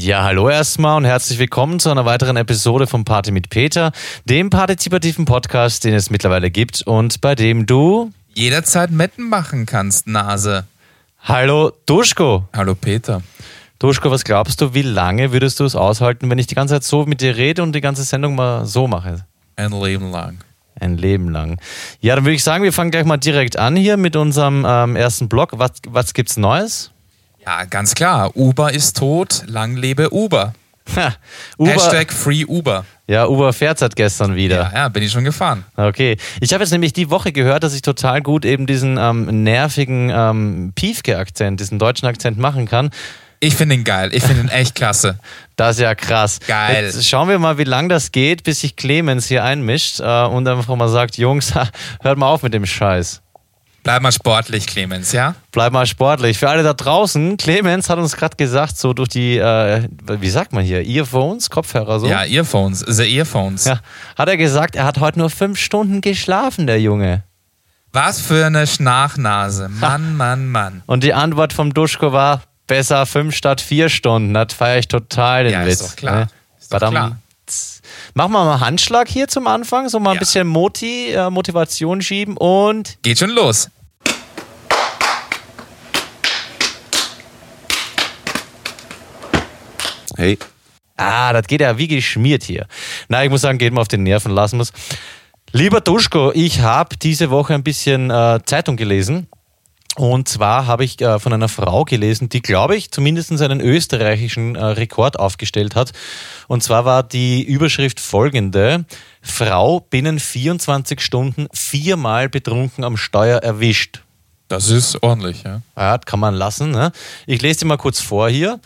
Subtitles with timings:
[0.00, 3.90] Ja, hallo erstmal und herzlich willkommen zu einer weiteren Episode von Party mit Peter,
[4.26, 10.06] dem partizipativen Podcast, den es mittlerweile gibt und bei dem du jederzeit Metten machen kannst,
[10.06, 10.68] Nase.
[11.24, 12.44] Hallo Duschko.
[12.54, 13.22] Hallo Peter.
[13.80, 16.84] Duschko, was glaubst du, wie lange würdest du es aushalten, wenn ich die ganze Zeit
[16.84, 19.26] so mit dir rede und die ganze Sendung mal so mache?
[19.56, 20.38] Ein Leben lang.
[20.78, 21.60] Ein Leben lang.
[22.00, 24.94] Ja, dann würde ich sagen, wir fangen gleich mal direkt an hier mit unserem ähm,
[24.94, 25.54] ersten Blog.
[25.56, 26.92] Was, was gibt's Neues?
[27.44, 28.36] Ja, ganz klar.
[28.36, 29.44] Uber ist tot.
[29.46, 30.52] Lang lebe Uber.
[30.96, 31.14] Ha,
[31.58, 31.70] Uber.
[31.70, 32.84] Hashtag Free Uber.
[33.06, 34.70] Ja, Uber fährt seit gestern wieder.
[34.72, 35.64] Ja, ja, bin ich schon gefahren.
[35.76, 36.16] Okay.
[36.40, 40.10] Ich habe jetzt nämlich die Woche gehört, dass ich total gut eben diesen ähm, nervigen
[40.14, 42.90] ähm, Piefke-Akzent, diesen deutschen Akzent machen kann.
[43.40, 44.10] Ich finde ihn geil.
[44.12, 45.18] Ich finde ihn echt klasse.
[45.56, 46.38] Das ist ja krass.
[46.46, 46.84] Geil.
[46.84, 50.46] Jetzt schauen wir mal, wie lange das geht, bis sich Clemens hier einmischt äh, und
[50.46, 51.52] einfach mal sagt, Jungs,
[52.00, 53.22] hört mal auf mit dem Scheiß.
[53.84, 55.34] Bleib mal sportlich, Clemens, ja?
[55.50, 56.36] Bleib mal sportlich.
[56.38, 60.52] Für alle da draußen, Clemens hat uns gerade gesagt, so durch die, äh, wie sagt
[60.52, 62.06] man hier, Earphones, Kopfhörer so.
[62.06, 63.64] Ja, Earphones, the Earphones.
[63.64, 63.80] Ja,
[64.16, 67.22] hat er gesagt, er hat heute nur fünf Stunden geschlafen, der Junge.
[67.92, 69.68] Was für eine Schnachnase.
[69.70, 70.82] Mann, Mann, Mann.
[70.84, 74.34] Und die Antwort vom Duschko war, besser fünf statt vier Stunden.
[74.34, 75.80] Das feiere ich total den Ja, Witz.
[75.80, 76.14] ist doch klar.
[76.16, 76.28] ne?
[76.60, 77.16] Ist doch klar.
[78.12, 80.20] Machen wir mal Handschlag hier zum Anfang, so mal ein Ja.
[80.20, 83.70] bisschen Moti, äh, Motivation schieben und Geht schon los.
[90.18, 90.36] Hey,
[90.96, 92.66] Ah, das geht ja wie geschmiert hier.
[93.08, 94.72] Na, ich muss sagen, geht mir auf den Nerven, lassen muss.
[95.52, 99.28] Lieber Duschko, ich habe diese Woche ein bisschen äh, Zeitung gelesen.
[99.94, 104.56] Und zwar habe ich äh, von einer Frau gelesen, die, glaube ich, zumindest einen österreichischen
[104.56, 105.92] äh, Rekord aufgestellt hat.
[106.48, 108.84] Und zwar war die Überschrift folgende.
[109.22, 114.02] Frau binnen 24 Stunden viermal betrunken am Steuer erwischt.
[114.48, 115.62] Das ist ordentlich, ja.
[115.76, 116.72] Ja, kann man lassen.
[116.72, 116.90] Ne?
[117.26, 118.58] Ich lese dir mal kurz vor hier.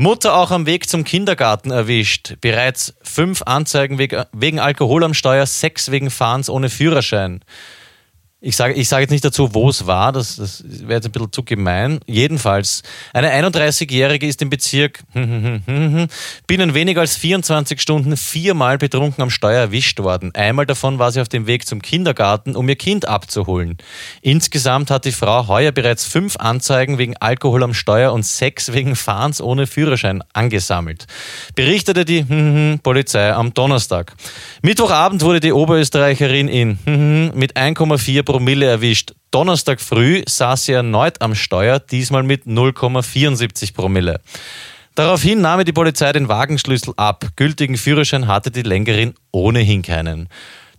[0.00, 2.36] Mutter auch am Weg zum Kindergarten erwischt.
[2.40, 7.44] Bereits fünf Anzeigen wegen, Alkohol am Steuer, sechs wegen Fahrens ohne Führerschein.
[8.42, 11.12] Ich sage, ich sage jetzt nicht dazu, wo es war, das, das wäre jetzt ein
[11.12, 12.00] bisschen zu gemein.
[12.06, 16.08] Jedenfalls, eine 31-Jährige ist im Bezirk binnen
[16.72, 20.34] weniger als 24 Stunden viermal betrunken am Steuer erwischt worden.
[20.34, 23.76] Einmal davon war sie auf dem Weg zum Kindergarten, um ihr Kind abzuholen.
[24.22, 28.96] Insgesamt hat die Frau heuer bereits fünf Anzeigen wegen Alkohol am Steuer und sechs wegen
[28.96, 31.06] Fahrens ohne Führerschein angesammelt.
[31.56, 34.14] Berichtete die Polizei am Donnerstag.
[34.62, 36.78] Mittwochabend wurde die Oberösterreicherin in
[37.34, 39.12] mit 1,4 Promille erwischt.
[39.32, 44.20] Donnerstag früh saß sie erneut am Steuer, diesmal mit 0,74 Promille.
[44.94, 47.26] Daraufhin nahm die Polizei den Wagenschlüssel ab.
[47.34, 50.28] Gültigen Führerschein hatte die Lenkerin ohnehin keinen.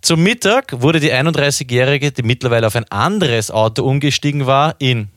[0.02, 5.08] Zum Mittag wurde die 31-Jährige, die mittlerweile auf ein anderes Auto umgestiegen war, in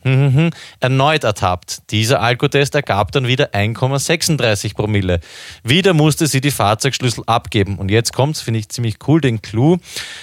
[0.80, 1.90] erneut ertappt.
[1.90, 5.22] Dieser Alkotest ergab dann wieder 1,36 Promille.
[5.64, 7.80] Wieder musste sie die Fahrzeugschlüssel abgeben.
[7.80, 9.78] Und jetzt kommt's, finde ich ziemlich cool, den Clou.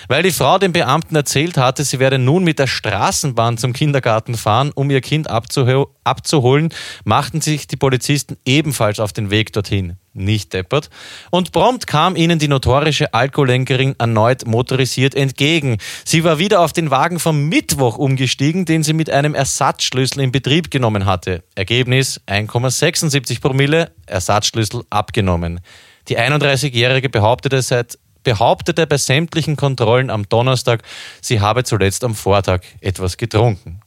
[0.06, 4.36] Weil die Frau dem Beamten erzählt hatte, sie werde nun mit der Straßenbahn zum Kindergarten
[4.36, 6.68] fahren, um ihr Kind abzuho abzuholen,
[7.04, 10.90] machten sich die Polizisten ebenfalls auf den Weg dorthin nicht deppert.
[11.30, 15.78] Und prompt kam ihnen die notorische Alkoholenkerin erneut motorisiert entgegen.
[16.04, 20.32] Sie war wieder auf den Wagen vom Mittwoch umgestiegen, den sie mit einem Ersatzschlüssel in
[20.32, 21.42] Betrieb genommen hatte.
[21.54, 25.60] Ergebnis 1,76 Promille, Ersatzschlüssel abgenommen.
[26.08, 30.82] Die 31-Jährige behauptete seit behauptete bei sämtlichen Kontrollen am Donnerstag,
[31.20, 33.80] sie habe zuletzt am Vortag etwas getrunken.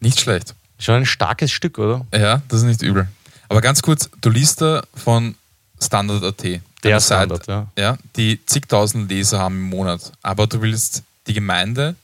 [0.00, 0.54] Nicht schlecht.
[0.78, 2.06] Schon ein starkes Stück, oder?
[2.12, 3.08] Ja, das ist nicht übel.
[3.52, 5.34] Aber ganz kurz, du liest da von
[5.78, 6.42] Standard.at.
[6.82, 7.98] Der Standard, Seite, ja.
[8.16, 10.10] Die zigtausend Leser haben im Monat.
[10.22, 11.94] Aber du willst die Gemeinde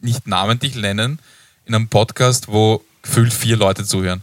[0.00, 1.18] nicht namentlich nennen
[1.66, 4.22] in einem Podcast, wo gefühlt vier Leute zuhören.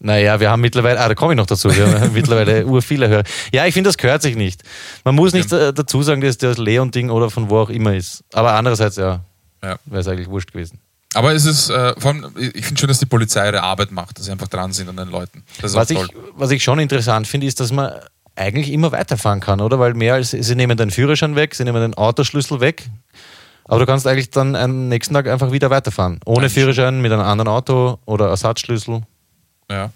[0.00, 3.08] Naja, wir haben mittlerweile, ah, da komme ich noch dazu, wir haben mittlerweile ur viele
[3.08, 3.22] Hörer.
[3.52, 4.64] Ja, ich finde, das gehört sich nicht.
[5.04, 8.24] Man muss nicht äh, dazu sagen, dass das Leon-Ding oder von wo auch immer ist.
[8.32, 9.20] Aber andererseits, ja,
[9.62, 9.78] Ja.
[9.84, 10.80] wäre es eigentlich wurscht gewesen.
[11.16, 14.18] Aber es ist, äh, vor allem, ich finde schon, dass die Polizei ihre Arbeit macht,
[14.18, 15.44] dass sie einfach dran sind an den Leuten.
[15.62, 15.98] Was ich,
[16.34, 17.90] was ich schon interessant finde, ist, dass man
[18.34, 19.78] eigentlich immer weiterfahren kann, oder?
[19.78, 22.90] Weil mehr als, sie nehmen den Führerschein weg, sie nehmen den Autoschlüssel weg.
[23.64, 26.20] Aber du kannst eigentlich dann am nächsten Tag einfach wieder weiterfahren.
[26.26, 26.52] Ohne Eigentlich.
[26.52, 29.00] Führerschein, mit einem anderen Auto oder Ersatzschlüssel.
[29.70, 29.90] Ja.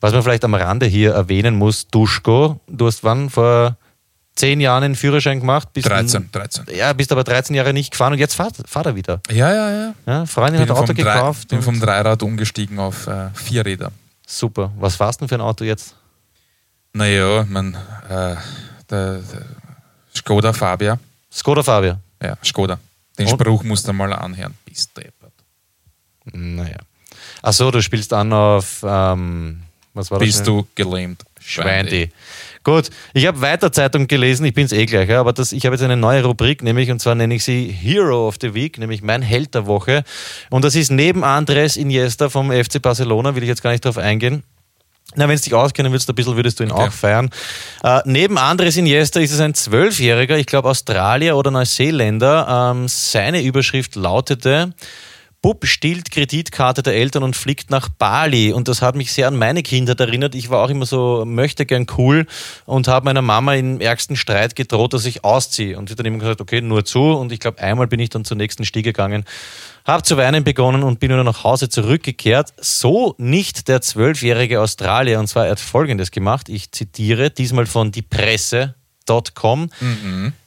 [0.00, 3.76] Was man vielleicht am Rande hier erwähnen muss, Duschko, du hast wann vor
[4.36, 5.68] zehn Jahren einen Führerschein gemacht?
[5.72, 6.66] Bist 13, 13.
[6.74, 9.20] Ja, bist aber 13 Jahre nicht gefahren und jetzt fahrt, fahrt er wieder.
[9.30, 9.94] Ja, ja, ja.
[10.06, 11.48] Ja, Freundin Bin hat ein Auto vom, Drei- gekauft.
[11.48, 13.92] bin und- vom Dreirad umgestiegen auf äh, Vierräder.
[14.26, 14.72] Super.
[14.78, 15.94] Was fahrst du denn für ein Auto jetzt?
[16.92, 17.74] Naja, mein,
[18.08, 18.36] äh,
[18.90, 19.22] der, der
[20.16, 20.98] Skoda Fabia.
[21.32, 21.98] Skoda Fabia.
[22.22, 22.78] Ja, Skoda.
[23.18, 23.40] Den Und?
[23.40, 24.54] Spruch musst du mal anhören.
[24.64, 25.32] Bist deppert.
[26.32, 26.78] Naja.
[27.42, 30.26] Achso, du spielst an auf, ähm, Was war das?
[30.26, 31.22] Bist du gelähmt?
[31.40, 32.10] Schweindi.
[32.64, 35.66] Gut, ich habe weiter Zeitung gelesen, ich bin es eh gleich, ja, aber das, ich
[35.66, 38.78] habe jetzt eine neue Rubrik, nämlich, und zwar nenne ich sie Hero of the Week,
[38.78, 40.02] nämlich mein Held der Woche.
[40.48, 43.98] Und das ist neben Andres Iniesta vom FC Barcelona, will ich jetzt gar nicht drauf
[43.98, 44.44] eingehen.
[45.16, 46.88] Na, wenn es dich auskennen würdest, ein bisschen würdest du ihn Okay.
[46.88, 47.30] auch feiern.
[47.82, 52.72] Äh, neben Andres Iniesta ist es ein Zwölfjähriger, ich glaube Australier oder Neuseeländer.
[52.72, 54.72] Ähm, seine Überschrift lautete,
[55.44, 58.54] Bub stiehlt Kreditkarte der Eltern und fliegt nach Bali.
[58.54, 60.34] Und das hat mich sehr an meine Kindheit erinnert.
[60.34, 62.24] Ich war auch immer so, möchte gern cool
[62.64, 65.76] und habe meiner Mama im ärgsten Streit gedroht, dass ich ausziehe.
[65.76, 67.12] Und sie hat dann immer gesagt, okay, nur zu.
[67.12, 69.26] Und ich glaube, einmal bin ich dann zur nächsten Stiege gegangen,
[69.84, 72.54] habe zu weinen begonnen und bin wieder nach Hause zurückgekehrt.
[72.56, 75.20] So nicht der zwölfjährige Australier.
[75.20, 76.48] Und zwar, er hat Folgendes gemacht.
[76.48, 79.68] Ich zitiere, diesmal von diepresse.com.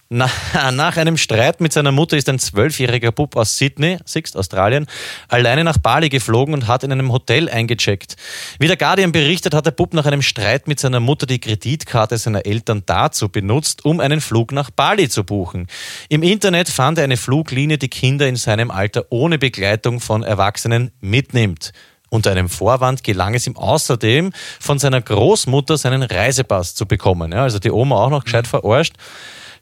[0.09, 0.29] Na,
[0.71, 4.87] nach einem Streit mit seiner Mutter ist ein zwölfjähriger Bub aus Sydney, Sixt, Australien,
[5.27, 8.15] alleine nach Bali geflogen und hat in einem Hotel eingecheckt.
[8.57, 12.17] Wie der Guardian berichtet, hat der Bub nach einem Streit mit seiner Mutter die Kreditkarte
[12.17, 15.67] seiner Eltern dazu benutzt, um einen Flug nach Bali zu buchen.
[16.07, 20.91] Im Internet fand er eine Fluglinie, die Kinder in seinem Alter ohne Begleitung von Erwachsenen
[21.01, 21.73] mitnimmt.
[22.09, 24.31] Unter einem Vorwand gelang es ihm außerdem,
[24.61, 27.33] von seiner Großmutter seinen Reisepass zu bekommen.
[27.33, 28.93] Ja, also die Oma auch noch gescheit verarscht.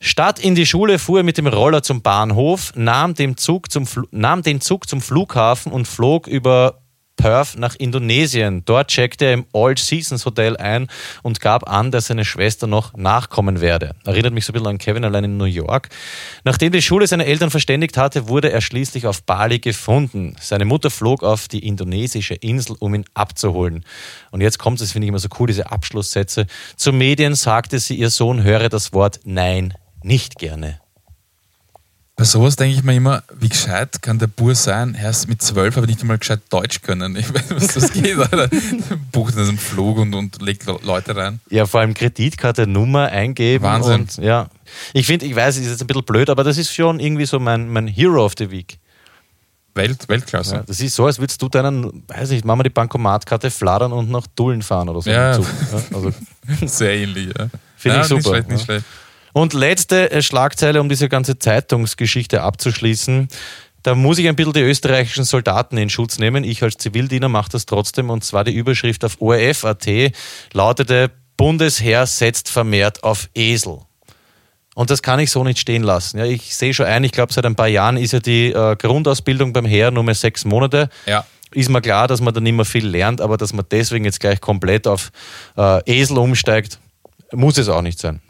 [0.06, 3.88] Statt in die Schule fuhr er mit dem Roller zum Bahnhof, nahm, dem Zug zum,
[4.12, 6.84] nahm den Zug zum Flughafen und flog über
[7.16, 8.62] Perth nach Indonesien.
[8.66, 10.90] Dort checkte er im All Seasons Hotel ein
[11.24, 13.96] und gab an, dass seine Schwester noch nachkommen werde.
[14.06, 15.90] Erinnert mich so ein bisschen an Kevin allein in New York.
[16.44, 20.36] Nachdem die Schule seine Eltern verständigt hatte, wurde er schließlich auf Bali gefunden.
[20.40, 23.84] Seine Mutter flog auf die indonesische Insel, um ihn abzuholen.
[24.30, 26.46] Und jetzt kommt es, finde ich immer so cool, diese Abschlusssätze.
[26.76, 29.74] Zu Medien sagte sie, ihr Sohn höre das Wort Nein
[30.06, 30.80] nicht gerne.
[32.18, 34.96] Bei sowas denke ich mir immer, wie gescheit kann der Bur sein?
[34.96, 37.14] Er ist mit zwölf, aber nicht einmal gescheit Deutsch können.
[37.18, 38.48] Ich weiß, was das geht, Alter.
[39.12, 41.42] Bucht einen Flug und, und legt Le- Leute rein.
[41.50, 43.66] Ja, vor allem Kreditkarte, Nummer eingeben.
[43.66, 44.02] Wahnsinn.
[44.02, 44.48] Und, ja,
[44.94, 47.26] ich finde, ich weiß, es ist jetzt ein bisschen blöd, aber das ist schon irgendwie
[47.26, 48.78] so mein, mein Hero of the Week.
[49.74, 50.56] Welt, Weltklasse.
[50.56, 53.92] Ja, das ist so, als würdest du deinen, weiß nicht, machen wir die Bankomatkarte flattern
[53.92, 55.10] und nach Dullen fahren oder so.
[55.10, 55.36] Ja.
[55.36, 55.52] im Zug.
[55.74, 56.14] Ja, also,
[56.66, 57.50] Sehr ähnlich, ja.
[57.76, 58.66] Finde ich super, Nicht schlecht, nicht ja.
[58.66, 58.86] schlecht.
[59.36, 63.28] Und letzte äh, Schlagzeile, um diese ganze Zeitungsgeschichte abzuschließen.
[63.84, 66.46] Da muss ich ein bisschen die österreichischen Soldaten in Schutz nehmen.
[66.46, 68.10] Ich als Zivildiener mache das trotzdem.
[68.10, 69.90] Und zwar die Überschrift auf ORF.at
[70.54, 73.80] lautete: Bundesheer setzt vermehrt auf Esel.
[74.74, 76.18] Und das kann ich so nicht stehen lassen.
[76.18, 78.78] Ja, ich sehe schon ein, ich glaube, seit ein paar Jahren ist ja die äh,
[78.78, 80.88] Grundausbildung beim Heer nur mehr sechs Monate.
[81.06, 81.26] Ja.
[81.52, 84.22] Ist mir klar, dass man da nicht mehr viel lernt, aber dass man deswegen jetzt
[84.22, 85.12] gleich komplett auf
[85.58, 86.80] äh, Esel umsteigt,
[87.34, 88.22] muss es auch nicht sein.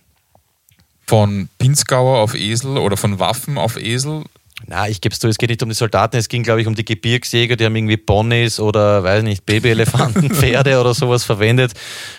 [1.07, 4.23] Von Pinzgauer auf Esel oder von Waffen auf Esel.
[4.67, 6.67] Na, ich gebe es zu, es geht nicht um die Soldaten, es ging, glaube ich,
[6.67, 11.73] um die Gebirgsjäger, die haben irgendwie Ponys oder, weiß nicht, Babyelefanten, Pferde oder sowas verwendet.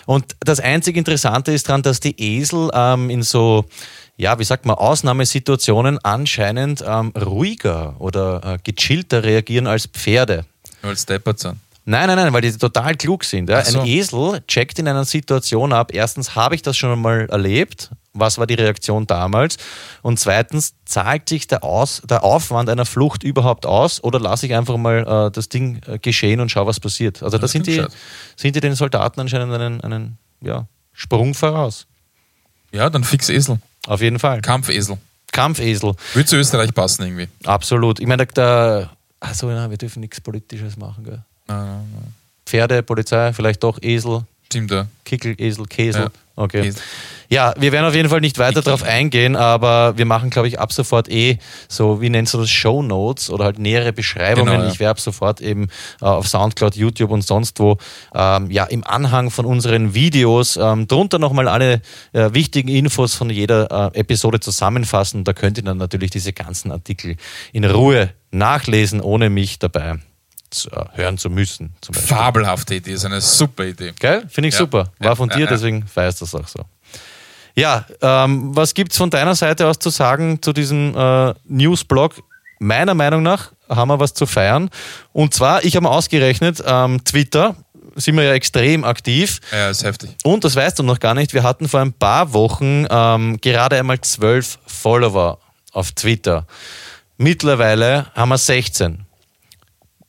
[0.05, 3.65] Und das einzig Interessante ist daran, dass die Esel ähm, in so,
[4.15, 10.45] ja, wie sagt man, Ausnahmesituationen anscheinend ähm, ruhiger oder äh, gechillter reagieren als Pferde.
[10.81, 11.57] Weil Steppert sind.
[11.89, 13.49] Nein, nein, nein, weil die total klug sind.
[13.49, 13.63] Ja.
[13.63, 13.79] So.
[13.79, 18.37] Ein Esel checkt in einer Situation ab, erstens habe ich das schon einmal erlebt, was
[18.37, 19.57] war die Reaktion damals?
[20.01, 24.53] Und zweitens, zahlt sich der, aus, der Aufwand einer Flucht überhaupt aus oder lasse ich
[24.55, 27.23] einfach mal äh, das Ding äh, geschehen und schau, was passiert?
[27.23, 27.85] Also da sind die,
[28.35, 31.87] sind die den Soldaten anscheinend einen, einen ja, Sprung voraus.
[32.71, 33.59] Ja, dann fix Esel.
[33.87, 34.41] Auf jeden Fall.
[34.41, 34.97] Kampfesel.
[35.31, 37.27] Kampfesel, Würde zu Österreich passen irgendwie.
[37.45, 37.99] absolut.
[37.99, 41.03] Ich meine, der, achso, ja, wir dürfen nichts Politisches machen.
[41.03, 41.21] Gell?
[41.47, 42.13] Nein, nein, nein.
[42.45, 44.87] Pferde, Polizei, vielleicht doch Esel, Stimmt, ja.
[45.03, 46.03] Kickel, Esel, Käsel.
[46.03, 46.09] Ja.
[46.35, 46.63] Okay.
[46.63, 46.81] Käsel.
[47.29, 50.59] Ja, wir werden auf jeden Fall nicht weiter darauf eingehen, aber wir machen, glaube ich,
[50.59, 54.53] ab sofort eh so, wie nennst du das, Show Notes oder halt nähere Beschreibungen.
[54.53, 54.71] Genau, ja.
[54.71, 55.67] Ich werde ab sofort eben
[56.01, 57.77] äh, auf Soundcloud, YouTube und sonst wo
[58.15, 61.81] ähm, ja im Anhang von unseren Videos ähm, drunter nochmal alle
[62.13, 65.23] äh, wichtigen Infos von jeder äh, Episode zusammenfassen.
[65.23, 67.17] Da könnt ihr dann natürlich diese ganzen Artikel
[67.51, 69.99] in Ruhe nachlesen, ohne mich dabei
[70.49, 71.75] zu, äh, hören zu müssen.
[71.91, 73.93] Fabelhafte Idee, ist eine super Idee.
[73.99, 74.25] Gell?
[74.29, 74.59] Finde ich Ja.
[74.59, 74.91] super.
[74.99, 75.49] War von ja, dir, ja.
[75.49, 76.63] deswegen feierst du das auch so.
[77.57, 82.13] Ja, ähm, was gibt es von deiner Seite aus zu sagen zu diesem äh, Newsblog?
[82.59, 84.69] Meiner Meinung nach haben wir was zu feiern.
[85.11, 87.55] Und zwar, ich habe mal ausgerechnet, ähm, Twitter
[87.95, 89.39] sind wir ja extrem aktiv.
[89.51, 90.11] Ja, ist heftig.
[90.23, 93.79] Und das weißt du noch gar nicht, wir hatten vor ein paar Wochen ähm, gerade
[93.79, 95.39] einmal zwölf Follower
[95.71, 96.45] auf Twitter.
[97.17, 99.03] Mittlerweile haben wir 16.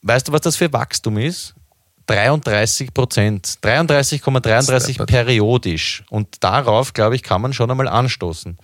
[0.02, 1.54] Weißt du, was das für Wachstum ist?
[2.08, 3.58] 33 Prozent.
[3.62, 5.08] 33,33 Steppert.
[5.08, 6.02] periodisch.
[6.10, 8.58] Und darauf, glaube ich, kann man schon einmal anstoßen.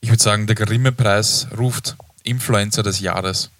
[0.00, 3.50] Ich würde sagen, der Grimme-Preis ruft Influencer des Jahres.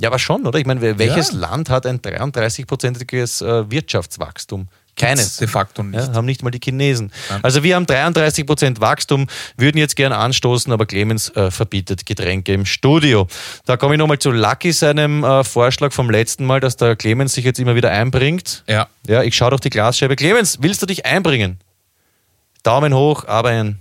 [0.00, 0.58] Ja, aber schon, oder?
[0.58, 1.38] Ich meine, welches Ja.
[1.38, 4.68] Land hat ein 33-prozentiges äh, Wirtschaftswachstum?
[4.96, 5.36] Keines.
[5.36, 6.08] De facto nicht.
[6.08, 7.12] Ja, haben nicht mal die Chinesen.
[7.42, 9.26] Also wir haben 33% Wachstum,
[9.56, 13.28] würden jetzt gerne anstoßen, aber Clemens äh, verbietet Getränke im Studio.
[13.66, 17.34] Da komme ich nochmal zu Lucky seinem äh, Vorschlag vom letzten Mal, dass der Clemens
[17.34, 18.64] sich jetzt immer wieder einbringt.
[18.66, 18.88] Ja.
[19.06, 20.16] Ja, ich schaue durch die Glasscheibe.
[20.16, 21.60] Clemens, willst du dich einbringen?
[22.62, 23.78] Daumen hoch, aber ein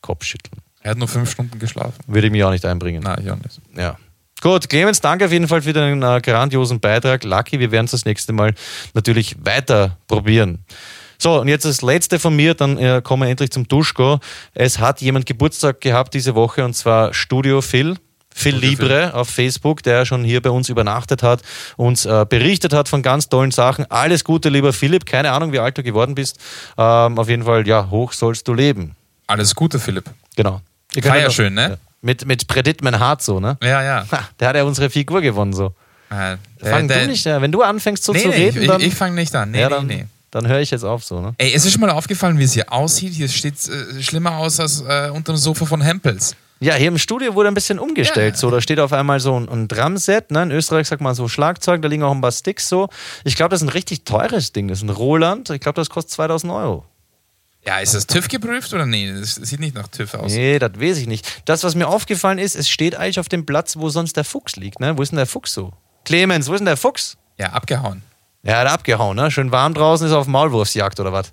[0.00, 0.60] Kopfschütteln.
[0.80, 1.98] Er hat nur fünf Stunden geschlafen.
[2.06, 3.02] Würde ich mich auch nicht einbringen.
[3.02, 3.60] Nein, ich auch nicht.
[3.76, 3.98] Ja.
[4.40, 7.24] Gut, Clemens, danke auf jeden Fall für deinen äh, grandiosen Beitrag.
[7.24, 8.54] Lucky, wir werden es das nächste Mal
[8.94, 10.64] natürlich weiter probieren.
[11.18, 14.20] So, und jetzt das letzte von mir, dann äh, kommen wir endlich zum Duschko.
[14.54, 17.96] Es hat jemand Geburtstag gehabt diese Woche und zwar Studio Phil.
[18.32, 21.42] Phil Libre auf Facebook, der schon hier bei uns übernachtet hat,
[21.76, 23.90] uns äh, berichtet hat von ganz tollen Sachen.
[23.90, 25.06] Alles Gute, lieber Philipp.
[25.06, 26.38] Keine Ahnung, wie alt du geworden bist.
[26.76, 28.94] Ähm, auf jeden Fall, ja, hoch sollst du leben.
[29.26, 30.04] Alles Gute, Philipp.
[30.36, 30.60] Genau.
[31.26, 31.70] Noch- schön, ne?
[31.70, 31.87] Ja.
[32.00, 33.56] Mit, mit Predit mein Hart so, ne?
[33.62, 34.06] Ja, ja.
[34.10, 35.72] Ha, der hat ja unsere Figur gewonnen so.
[36.10, 37.42] Äh, Fang der- du nicht, ja.
[37.42, 39.50] wenn du anfängst so Nee, zu nee, reden, ich, dann, ich, ich fange nicht an.
[39.50, 40.06] Nee, ja, nee, dann, nee.
[40.30, 41.20] dann höre ich jetzt auf so.
[41.20, 41.34] Ne?
[41.38, 43.12] Ey, es ist schon mal aufgefallen, wie es hier aussieht.
[43.14, 46.34] Hier steht äh, schlimmer aus als äh, unter dem Sofa von Hempels.
[46.60, 48.34] Ja, hier im Studio wurde ein bisschen umgestellt.
[48.34, 48.38] Ja.
[48.40, 50.30] So, da steht auf einmal so ein, ein Drumset.
[50.30, 50.42] Ne?
[50.44, 52.88] In Österreich sagt man so Schlagzeug, da liegen auch ein paar Sticks so.
[53.24, 54.66] Ich glaube, das ist ein richtig teures Ding.
[54.68, 55.50] Das ist ein Roland.
[55.50, 56.84] Ich glaube, das kostet 2000 Euro.
[57.66, 59.12] Ja, ist das TÜV geprüft oder nee?
[59.12, 60.32] Das sieht nicht nach TÜV aus.
[60.32, 61.42] Nee, das weiß ich nicht.
[61.44, 64.56] Das, was mir aufgefallen ist, es steht eigentlich auf dem Platz, wo sonst der Fuchs
[64.56, 64.80] liegt.
[64.80, 64.96] Ne?
[64.96, 65.72] Wo ist denn der Fuchs so?
[66.04, 67.16] Clemens, wo ist denn der Fuchs?
[67.36, 68.02] Ja, abgehauen.
[68.42, 69.16] Ja, er hat abgehauen.
[69.16, 69.30] Ne?
[69.30, 71.32] Schön warm draußen, ist auf Maulwurfsjagd oder was?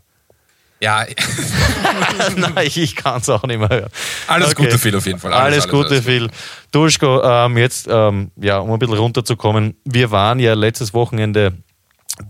[0.82, 1.06] Ja,
[2.36, 3.90] Nein, ich kann es auch nicht mehr hören.
[4.28, 4.66] alles Okay.
[4.66, 5.34] Gute, Phil, auf jeden Fall.
[5.34, 6.30] Alles, Gute, alles Phil.
[6.72, 9.78] Duschko, ähm, jetzt, ähm, ja, um ein bisschen runterzukommen.
[9.86, 11.54] Wir waren ja letztes Wochenende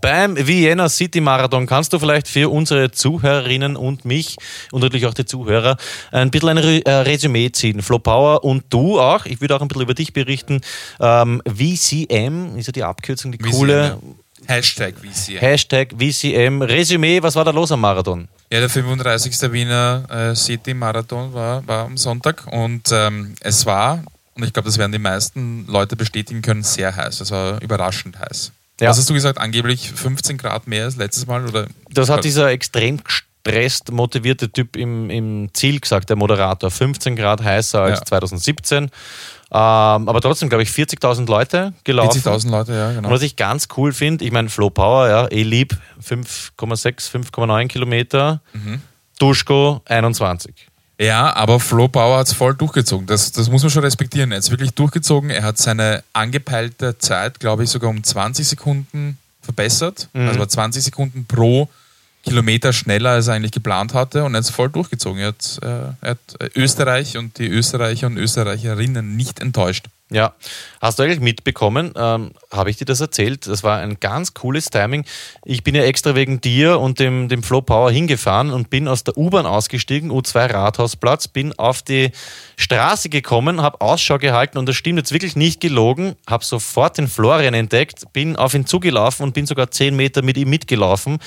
[0.01, 1.67] beim Vienna City Marathon.
[1.67, 4.37] Kannst du vielleicht für unsere Zuhörerinnen und mich
[4.71, 5.77] und natürlich auch die Zuhörer
[6.11, 7.81] ein bisschen ein äh, Resümee ziehen?
[7.81, 9.25] Flo Power und du auch.
[9.25, 10.61] Ich würde auch ein bisschen über dich berichten.
[10.99, 13.87] Ähm, VCM ist ja die Abkürzung, die VCM, coole.
[13.87, 13.99] ja.
[14.47, 15.37] Hashtag VCM.
[15.39, 16.61] Hashtag VCM.
[16.61, 18.27] Resümee, was war da los am Marathon?
[18.51, 19.51] Ja, der 35.
[19.51, 24.03] Wiener äh, City Marathon war, war am Sonntag und ähm, es war,
[24.35, 27.21] und ich glaube, das werden die meisten Leute bestätigen können, sehr heiß.
[27.21, 28.51] Es war überraschend heiß.
[28.81, 28.89] Ja.
[28.89, 29.39] Was hast du gesagt?
[29.39, 31.45] Angeblich 15 Grad mehr als letztes Mal?
[31.47, 31.67] Oder?
[31.91, 36.69] Das hat dieser extrem gestresst motivierte Typ im, im Ziel gesagt, der Moderator.
[36.71, 38.05] 15 Grad heißer als Ja.
[38.05, 38.83] 2017.
[38.83, 38.89] Ähm,
[39.51, 42.19] aber trotzdem, glaube ich, 40.000 Leute gelaufen.
[42.19, 43.09] 40.000 Leute, ja, Und genau.
[43.11, 48.41] was ich ganz cool finde, ich meine, Flow Power, ja, eh lieb, 5,6, 5,9 Kilometer.
[48.53, 48.81] Mhm.
[49.19, 50.67] Duschko 21.
[50.97, 53.05] Ja, aber Flo Bauer hat es voll durchgezogen.
[53.05, 54.31] Das, das muss man schon respektieren.
[54.31, 55.29] Er hat es wirklich durchgezogen.
[55.29, 60.09] Er hat seine angepeilte Zeit, glaube ich, sogar um 20 Sekunden verbessert.
[60.13, 60.27] Mhm.
[60.27, 61.69] Also war 20 Sekunden pro
[62.23, 64.23] Kilometer schneller, als er eigentlich geplant hatte.
[64.23, 65.19] Und er hat es voll durchgezogen.
[65.19, 65.67] Er hat, äh,
[66.01, 69.87] er hat äh, Österreich und die Österreicher und Österreicherinnen nicht enttäuscht.
[70.11, 70.35] Ja,
[70.81, 73.47] hast du eigentlich mitbekommen, ähm, habe ich dir das erzählt?
[73.47, 75.03] Das war ein ganz cooles Timing.
[75.45, 79.03] Ich bin ja extra wegen dir und dem, dem Flow Power hingefahren und bin aus
[79.03, 82.11] der U-Bahn ausgestiegen, U2 Rathausplatz, bin auf die
[82.55, 87.07] Straße gekommen, habe Ausschau gehalten und das stimmt jetzt wirklich nicht gelogen, habe sofort den
[87.07, 91.17] Florian entdeckt, bin auf ihn zugelaufen und bin sogar 10 Meter mit ihm mitgelaufen.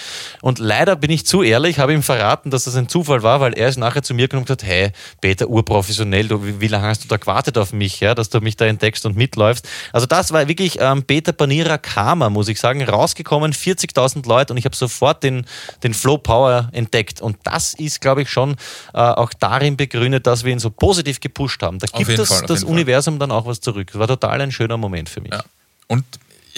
[0.40, 3.54] Und leider bin ich zu ehrlich, habe ihm verraten, dass das ein Zufall war, weil
[3.54, 6.86] er ist nachher zu mir gekommen und gesagt, hey, Peter, urprofessionell, du, wie, wie lange
[6.86, 9.68] hast du da gewartet auf mich, ja, dass du mich da entdeckst und mitläufst.
[9.92, 14.56] Also das war wirklich ähm, Peter Panira Karma, muss ich sagen, rausgekommen, 40.000 Leute und
[14.56, 15.46] ich habe sofort den,
[15.82, 17.20] den Flow Power entdeckt.
[17.20, 18.52] Und das ist, glaube ich, schon
[18.94, 21.78] äh, auch darin begründet, dass wir ihn so positiv gepusht haben.
[21.78, 22.70] Da gibt jeden das, Fall, das jeden Fall.
[22.72, 23.88] Universum dann auch was zurück.
[23.92, 25.32] Das war total ein schöner Moment für mich.
[25.32, 25.42] Ja.
[25.86, 26.04] Und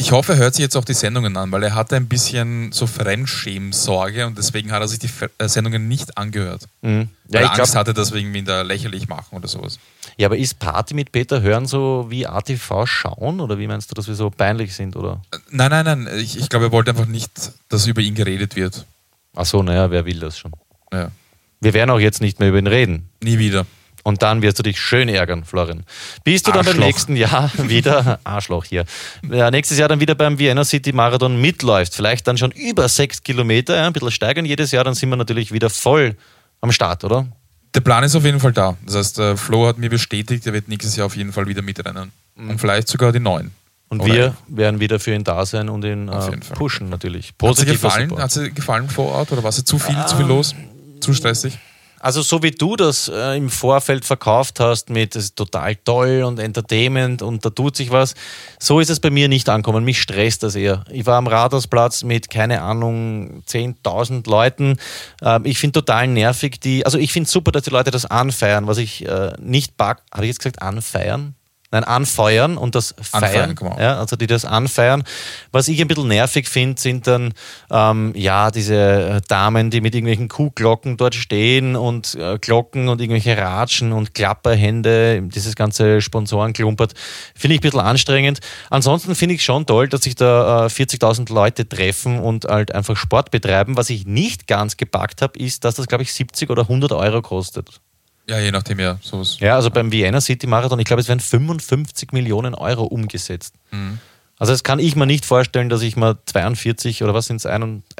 [0.00, 2.72] ich hoffe, er hört sich jetzt auch die Sendungen an, weil er hatte ein bisschen
[2.72, 6.68] so Fremdschämsorge und deswegen hat er sich die äh, Sendungen nicht angehört.
[6.82, 7.08] Mhm.
[7.28, 9.78] Weil Ja, er ich Angst glaub, hatte, dass wir ihn da lächerlich machen oder sowas.
[10.16, 13.94] ja, aber ist Party mit Peter hören so wie ATV schauen oder wie meinst du,
[13.94, 14.96] dass wir so peinlich sind?
[14.96, 15.22] Oder?
[15.32, 16.08] Äh, Nein, nein, nein.
[16.18, 17.30] Ich, ich glaube, er wollte einfach nicht,
[17.68, 18.86] dass über ihn geredet wird.
[19.36, 20.52] Ach so, naja, wer will das schon?
[20.92, 21.10] Ja.
[21.60, 23.08] Wir werden auch jetzt nicht mehr über ihn reden.
[23.22, 23.66] Nie wieder.
[24.02, 25.84] Und dann wirst du dich schön ärgern, Florian.
[26.24, 28.84] Bist du dann beim nächsten Jahr wieder, Arschloch hier,
[29.30, 33.22] ja, nächstes Jahr dann wieder beim Vienna City Marathon mitläuft, vielleicht dann schon über sechs
[33.22, 36.16] Kilometer, ja, ein bisschen steigern jedes Jahr, dann sind wir natürlich wieder voll
[36.60, 37.26] am Start, oder?
[37.74, 38.76] Der Plan ist auf jeden Fall da.
[38.84, 41.62] Das heißt, äh, Flo hat mir bestätigt, er wird nächstes Jahr auf jeden Fall wieder
[41.62, 42.10] mitrennen.
[42.36, 43.52] Und vielleicht sogar die neuen.
[43.90, 47.34] Und Oder- wir werden wieder für ihn da sein und ihn äh, pushen natürlich.
[47.42, 48.08] Hat sie gefallen?
[48.08, 48.22] Support.
[48.22, 50.54] Hat sie gefallen vor Ort oder war sie zu viel, zu viel los?
[51.00, 51.58] Zu stressig?
[52.00, 56.22] Also so wie du das äh, im Vorfeld verkauft hast mit das ist total toll
[56.24, 58.14] und Entertainment und da tut sich was,
[58.58, 59.84] so ist es bei mir nicht ankommen.
[59.84, 60.84] Mich stresst das eher.
[60.90, 64.78] Ich war am Rathausplatz mit, keine Ahnung, 10.000 Leuten.
[65.22, 68.66] Ähm, ich finde total nervig die, also ich finde super, dass die Leute das anfeiern,
[68.66, 71.34] was ich äh, nicht back, habe ich jetzt gesagt anfeiern?
[71.72, 73.50] Nein, anfeuern und das feiern.
[73.50, 75.04] Anfeuern, ja, also die das anfeiern.
[75.52, 77.32] Was ich ein bisschen nervig finde, sind dann
[77.70, 83.36] ähm, ja diese Damen, die mit irgendwelchen Kuhglocken dort stehen und äh, Glocken und irgendwelche
[83.36, 86.94] Ratschen und Klapperhände, dieses ganze Sponsorenklumpert.
[87.36, 88.40] Finde ich ein bisschen anstrengend.
[88.68, 92.96] Ansonsten finde ich schon toll, dass sich da äh, 40.000 Leute treffen und halt einfach
[92.96, 93.76] Sport betreiben.
[93.76, 97.22] Was ich nicht ganz gepackt habe, ist, dass das, glaube ich, 70 oder 100 Euro
[97.22, 97.80] kostet.
[98.30, 99.38] Ja, je nachdem, ja, sowas.
[99.40, 103.54] Ja, also beim Vienna City Marathon, ich glaube, es werden 55 Millionen Euro umgesetzt.
[104.38, 107.50] Also das kann ich mir nicht vorstellen, dass ich mal 42 oder was sind es,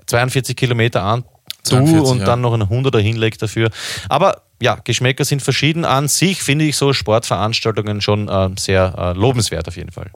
[0.06, 1.24] 42 Kilometer an
[1.64, 2.24] tue 42, und ja.
[2.26, 3.70] dann noch einen 100er hinlege dafür.
[4.08, 5.84] Aber ja, Geschmäcker sind verschieden.
[5.84, 10.12] An sich finde ich so Sportveranstaltungen schon äh, sehr äh, lobenswert auf jeden Fall.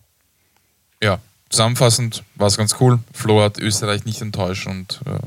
[1.02, 1.18] Ja,
[1.50, 3.00] zusammenfassend war es ganz cool.
[3.12, 5.18] Flo hat Österreich nicht enttäuscht und äh,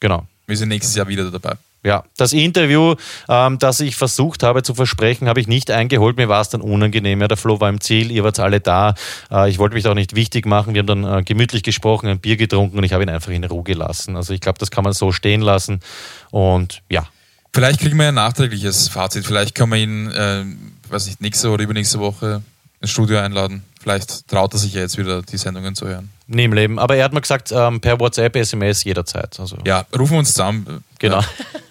[0.00, 0.26] Genau.
[0.46, 1.56] wir sind nächstes Jahr wieder dabei.
[1.82, 2.94] Ja, das Interview,
[3.28, 6.16] ähm, das ich versucht habe zu versprechen, habe ich nicht eingeholt.
[6.18, 7.20] Mir war es dann unangenehm.
[7.22, 8.94] Ja, der Flo war im Ziel, ihr wart alle da.
[9.30, 10.74] Äh, ich wollte mich da auch nicht wichtig machen.
[10.74, 13.44] Wir haben dann äh, gemütlich gesprochen, ein Bier getrunken und ich habe ihn einfach in
[13.44, 14.16] Ruhe gelassen.
[14.16, 15.80] Also ich glaube, das kann man so stehen lassen.
[16.30, 17.06] Und ja,
[17.52, 19.26] Vielleicht kriegen wir ein nachträgliches Fazit.
[19.26, 20.44] Vielleicht können wir ihn, äh,
[20.88, 22.42] weiß nicht, nächste oder übernächste Woche
[22.80, 23.64] ins Studio einladen.
[23.80, 26.10] Vielleicht traut er sich ja jetzt wieder, die Sendungen zu hören.
[26.28, 26.78] nie im Leben.
[26.78, 29.40] Aber er hat mir gesagt, ähm, per WhatsApp, SMS jederzeit.
[29.40, 30.84] Also Ja, rufen wir uns zusammen.
[31.00, 31.18] genau.
[31.20, 31.26] Ja,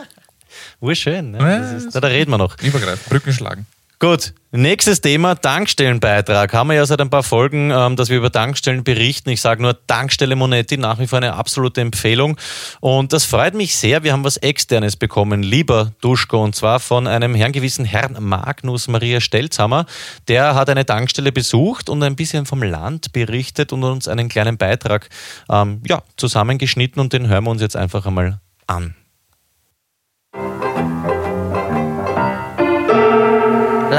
[0.79, 1.31] Urschön.
[1.31, 1.39] Ne?
[1.39, 2.55] Ja, ist, da reden wir noch.
[2.61, 3.09] übergreifend.
[3.09, 3.65] Brücken schlagen.
[4.01, 6.53] Gut, nächstes Thema, Tankstellenbeitrag.
[6.53, 9.29] Haben wir ja seit ein paar Folgen, ähm, dass wir über Tankstellen berichten.
[9.29, 12.37] Ich sage nur Tankstelle Monetti, nach wie vor eine absolute Empfehlung.
[12.79, 14.01] Und das freut mich sehr.
[14.03, 19.19] Wir haben was Externes bekommen, lieber Duschko, und zwar von einem herrengewissen Herrn Magnus Maria
[19.19, 19.85] Stelzhammer.
[20.29, 24.57] Der hat eine Tankstelle besucht und ein bisschen vom Land berichtet und uns einen kleinen
[24.57, 25.09] Beitrag
[25.49, 28.95] ähm, ja, zusammengeschnitten und den hören wir uns jetzt einfach einmal an.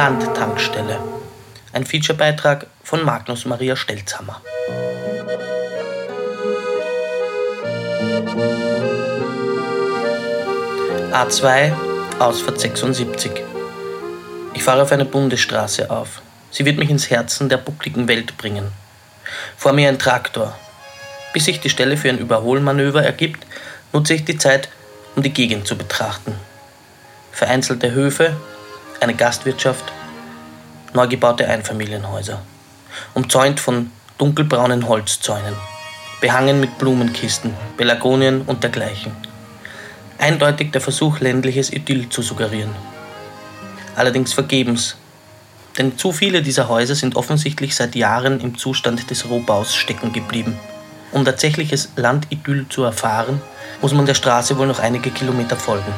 [0.02, 0.99] Landtankstelle.
[1.75, 4.40] Ein Featurebeitrag von Magnus Maria Stelzhammer.
[11.13, 11.75] A2,
[12.19, 13.43] Ausfahrt 76.
[14.54, 16.23] Ich fahre auf eine Bundesstraße auf.
[16.50, 18.73] Sie wird mich ins Herzen der buckligen Welt bringen.
[19.58, 20.56] Vor mir ein Traktor.
[21.34, 23.47] Bis sich die Stelle für ein Überholmanöver ergibt,
[23.93, 24.71] nutze ich die Zeit,
[25.15, 26.34] um die Gegend zu betrachten.
[27.32, 28.34] Vereinzelte Höfe,
[29.00, 29.84] eine Gastwirtschaft,
[30.95, 32.41] neu gebaute Einfamilienhäuser,
[33.15, 35.54] umzäunt von dunkelbraunen Holzzäunen,
[36.21, 39.13] behangen mit Blumenkisten, Pelargonien und dergleichen.
[40.19, 42.75] Eindeutig der Versuch, ländliches Idyll zu suggerieren.
[43.97, 44.97] Allerdings vergebens,
[45.78, 50.58] denn zu viele dieser Häuser sind offensichtlich seit Jahren im Zustand des Rohbaus stecken geblieben.
[51.13, 53.41] Um tatsächliches Landidyll zu erfahren,
[53.80, 55.93] muss man der Straße wohl noch einige Kilometer folgen.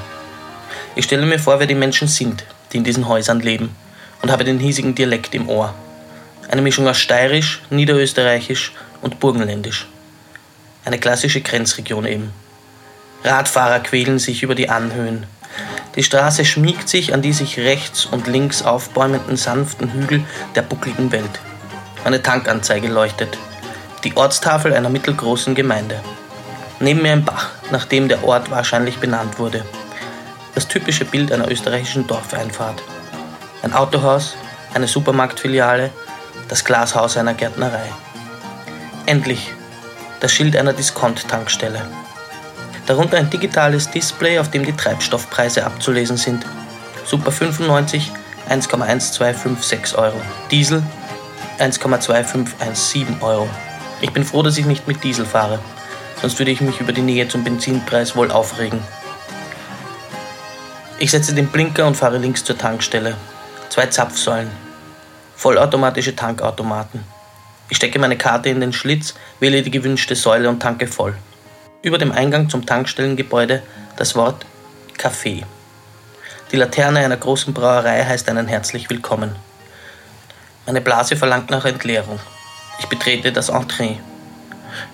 [0.94, 3.74] Ich stelle mir vor, wer die Menschen sind, die in diesen Häusern leben,
[4.22, 5.74] und habe den hiesigen Dialekt im Ohr.
[6.48, 9.88] Eine Mischung aus steirisch, niederösterreichisch und burgenländisch.
[10.84, 12.32] Eine klassische Grenzregion eben.
[13.24, 15.26] Radfahrer quälen sich über die Anhöhen.
[15.94, 21.12] Die Straße schmiegt sich an die sich rechts und links aufbäumenden sanften Hügel der buckligen
[21.12, 21.40] Welt.
[22.04, 23.38] Eine Tankanzeige leuchtet.
[24.02, 26.00] Die Ortstafel einer mittelgroßen Gemeinde.
[26.80, 29.64] Neben mir ein Bach, nach dem der Ort wahrscheinlich benannt wurde.
[30.54, 32.82] Das typische Bild einer österreichischen Dorfeinfahrt.
[33.62, 34.34] Ein Autohaus,
[34.74, 35.90] eine Supermarktfiliale,
[36.48, 37.84] das Glashaus einer Gärtnerei.
[39.06, 39.52] Endlich
[40.20, 41.82] das Schild einer Discount-Tankstelle.
[42.86, 46.44] Darunter ein digitales Display, auf dem die Treibstoffpreise abzulesen sind.
[47.04, 48.12] Super 95
[48.48, 50.20] 1,1256 Euro.
[50.50, 50.82] Diesel
[51.58, 53.48] 1,2517 Euro.
[54.00, 55.60] Ich bin froh, dass ich nicht mit Diesel fahre,
[56.20, 58.80] sonst würde ich mich über die Nähe zum Benzinpreis wohl aufregen.
[61.02, 63.16] Ich setze den Blinker und fahre links zur Tankstelle.
[63.70, 64.48] Zwei Zapfsäulen.
[65.34, 67.02] Vollautomatische Tankautomaten.
[67.68, 71.16] Ich stecke meine Karte in den Schlitz, wähle die gewünschte Säule und tanke voll.
[71.82, 73.64] Über dem Eingang zum Tankstellengebäude
[73.96, 74.46] das Wort
[74.96, 75.44] Kaffee.
[76.52, 79.34] Die Laterne einer großen Brauerei heißt einen herzlich willkommen.
[80.66, 82.20] Meine Blase verlangt nach Entleerung.
[82.78, 83.96] Ich betrete das Entree.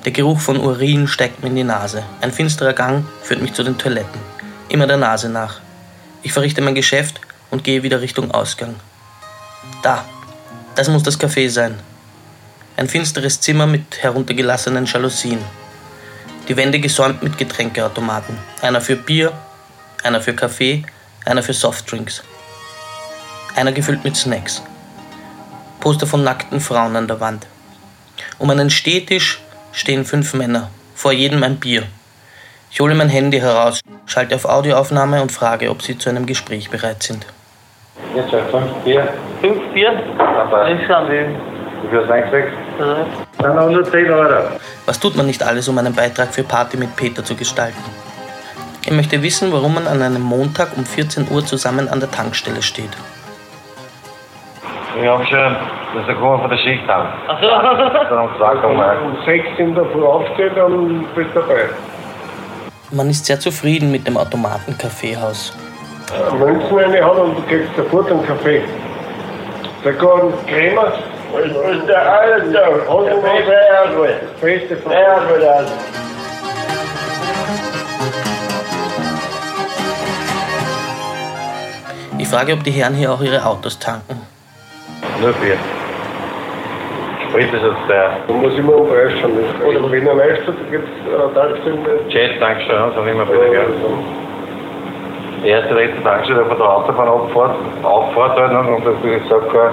[0.07, 2.03] Der Geruch von Urin steigt mir in die Nase.
[2.23, 4.23] Ein finsterer Gang führt mich zu den Toiletten.
[4.71, 5.61] Immer der Nase nach.
[6.29, 8.75] Ich verrichte mein Geschäft und gehe wieder Richtung Ausgang.
[9.83, 10.05] Da,
[10.75, 11.75] das muss das Café sein.
[12.77, 15.39] Ein finsteres Zimmer mit heruntergelassenen Jalousien.
[16.47, 18.37] Die Wände gesäumt mit Getränkeautomaten.
[18.61, 19.33] Einer für Bier,
[20.03, 20.83] einer für Kaffee,
[21.25, 22.23] einer für Softdrinks.
[23.57, 24.61] Einer gefüllt mit Snacks.
[25.81, 27.47] Poster von nackten Frauen an der Wand.
[28.39, 29.41] Um einen Stehtisch
[29.73, 31.87] stehen fünf Männer, vor jedem ein Bier.
[32.71, 36.71] Ich hole mein Handy heraus, schalte auf Audioaufnahme und frage, ob sie zu einem Gespräch
[36.71, 37.27] bereit sind.
[38.15, 39.09] Jetzt schon 5, 4.
[39.41, 39.93] 5, 4?
[40.19, 40.75] Dabei.
[40.75, 41.29] Das sind wir.
[41.83, 42.53] Wie viel hast du eingekriegt?
[42.79, 43.07] Also,
[43.39, 44.43] Dann noch 110 Euro.
[44.87, 47.83] Was tut man nicht alles, um einen Beitrag für Party mit Peter zu gestalten?
[48.85, 52.63] Ich möchte wissen, warum man an einem Montag um 14 Uhr zusammen an der Tankstelle
[52.63, 52.91] steht.
[55.01, 55.39] Ich hab schon,
[55.95, 57.09] das ist der Kunde von der Schicht haben.
[57.29, 57.49] Ach so.
[57.49, 58.97] Dann haben gesagt, komm mal.
[58.99, 61.69] um 6 in der Früh aufsteht, dann bist du dabei.
[62.91, 65.53] Man ist sehr zufrieden mit dem Automaten-Kaffeehaus.
[66.39, 68.63] Münzen eine Hand und du kriegst sofort einen Kaffee.
[69.85, 70.93] Der Gordon Kremer.
[71.39, 72.69] ist der alles da.
[72.91, 74.93] Und der Das Beste von
[82.17, 84.21] Ich frage, ob die Herren hier auch ihre Autos tanken.
[85.21, 85.57] Nur 4.
[87.29, 89.39] Sprit ist jetzt der Da muss ich mal um Preis schauen.
[89.67, 91.79] Oder wenn er Neustadt, da gibt es eine Tankstelle.
[92.09, 93.67] Jet-Tankstelle, das ist immer wieder, gell?
[95.45, 98.59] Die erste, letzte Tankstelle von der Autobahn abfahrt, auffahrt halt, ne?
[98.59, 99.71] und natürlich sagt kein,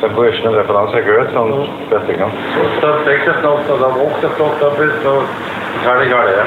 [0.00, 0.50] sein Bursch, ne?
[0.50, 2.18] der verlangt sein Geld und fertig.
[2.18, 2.26] Ne?
[2.80, 6.44] Da sechster Knopf oder am achter Knopf da bist, da ist halt egal, ja.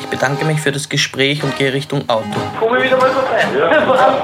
[0.00, 2.24] Ich bedanke mich für das Gespräch und gehe Richtung Auto.
[2.60, 3.40] Komm ich wieder mal vorbei.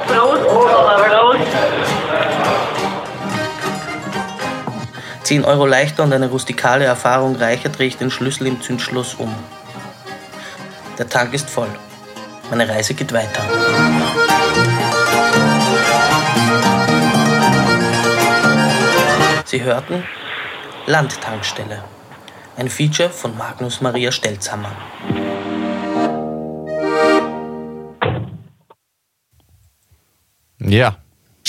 [0.08, 1.77] Prost, Prost.
[5.28, 9.30] 10 Euro leichter und eine rustikale Erfahrung reicher drehe ich den Schlüssel im Zündschloss um.
[10.96, 11.68] Der Tank ist voll.
[12.48, 13.42] Meine Reise geht weiter.
[19.44, 20.02] Sie hörten
[20.86, 21.84] Landtankstelle.
[22.56, 24.74] Ein Feature von Magnus Maria Stelzhammer.
[30.58, 30.96] Ja,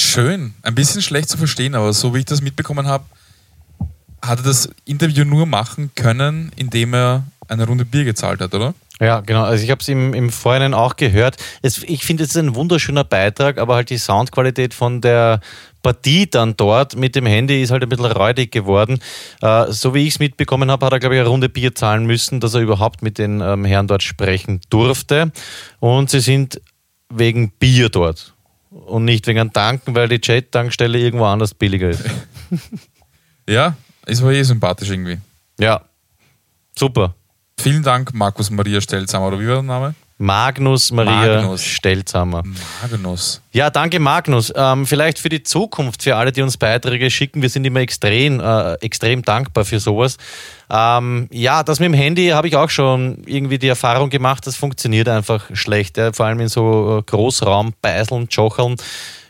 [0.01, 0.53] Schön.
[0.63, 3.03] Ein bisschen schlecht zu verstehen, aber so wie ich das mitbekommen habe,
[4.21, 8.73] hat er das Interview nur machen können, indem er eine Runde Bier gezahlt hat, oder?
[9.01, 9.43] Ja, genau.
[9.43, 11.37] Also ich habe es im, im Vorhinein auch gehört.
[11.61, 15.39] Es, ich finde, es ist ein wunderschöner Beitrag, aber halt die Soundqualität von der
[15.81, 18.99] Partie dann dort mit dem Handy ist halt ein bisschen räudig geworden.
[19.41, 22.05] Äh, so wie ich es mitbekommen habe, hat er, glaube ich, eine Runde Bier zahlen
[22.05, 25.31] müssen, dass er überhaupt mit den ähm, Herren dort sprechen durfte.
[25.79, 26.61] Und sie sind
[27.09, 28.33] wegen Bier dort
[28.69, 32.03] und nicht wegen einem Tanken, weil die Jet-Tankstelle irgendwo anders billiger ist.
[33.47, 33.75] Ja,
[34.09, 35.19] es war eh sympathisch irgendwie.
[35.59, 35.81] Ja,
[36.77, 37.15] super.
[37.59, 39.95] Vielen Dank, Markus Maria Stelzhammer, oder wie war der Name?
[40.21, 41.63] Magnus Maria Magnus.
[41.63, 42.43] Stelzhammer.
[42.81, 43.41] Magnus.
[43.53, 44.51] Ja, danke Magnus.
[44.53, 48.41] Ähm, vielleicht für die Zukunft, für alle, die uns Beiträge schicken, wir sind immer extrem,
[48.41, 50.17] äh, extrem dankbar für sowas.
[50.69, 54.57] Ähm, ja, das mit dem Handy habe ich auch schon irgendwie die Erfahrung gemacht, das
[54.57, 55.95] funktioniert einfach schlecht.
[55.95, 56.11] Ja?
[56.11, 58.75] Vor allem in so äh, Großraumbeißeln, Jocheln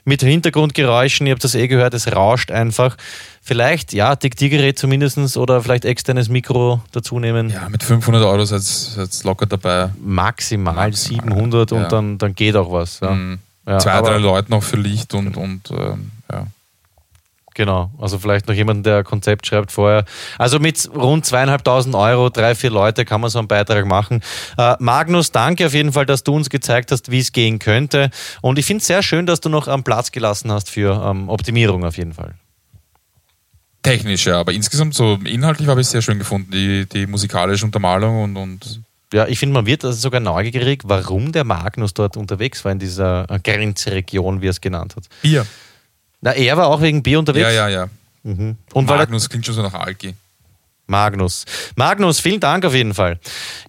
[0.10, 1.28] mit Hintergrundgeräuschen.
[1.28, 2.98] Ihr habt das eh gehört, es rauscht einfach.
[3.42, 7.50] Vielleicht, ja, Diktiergerät zumindest oder vielleicht externes Mikro dazu nehmen.
[7.50, 8.62] Ja, mit 500 Euro seid
[8.98, 9.92] ihr locker dabei.
[10.04, 11.88] Maximal, Maximal, 700 und ja.
[11.88, 13.00] dann, dann geht auch was.
[13.00, 13.12] Ja.
[13.12, 13.40] Mhm.
[13.66, 16.48] Ja, Zwei, drei Leute noch für Licht und, und ähm, ja.
[17.60, 20.06] Genau, also vielleicht noch jemanden, der ein Konzept schreibt vorher.
[20.38, 24.22] Also mit rund zweieinhalbtausend Euro, drei, vier Leute kann man so einen Beitrag machen.
[24.58, 28.12] Äh, Magnus, danke auf jeden Fall, dass du uns gezeigt hast, wie es gehen könnte.
[28.42, 31.28] Und ich finde es sehr schön, dass du noch einen Platz gelassen hast für ähm,
[31.28, 32.36] Optimierung auf jeden Fall.
[33.84, 37.66] Technisch, ja, aber insgesamt so inhaltlich habe ich es sehr schön gefunden, die, die musikalische
[37.66, 42.16] Untermalung und, und Ja, ich finde, man wird also sogar neugierig, warum der Magnus dort
[42.16, 45.04] unterwegs war in dieser äh, Grenzregion, wie er es genannt hat.
[45.22, 45.46] Bier.
[46.22, 47.44] Na, er war auch wegen Bier unterwegs.
[47.44, 47.90] Ja, ja, ja.
[48.24, 48.58] Mhm.
[48.74, 50.16] Und weil er Magnus klingt schon so nach Alki.
[50.90, 51.46] Magnus.
[51.76, 53.20] Magnus, vielen Dank auf jeden Fall.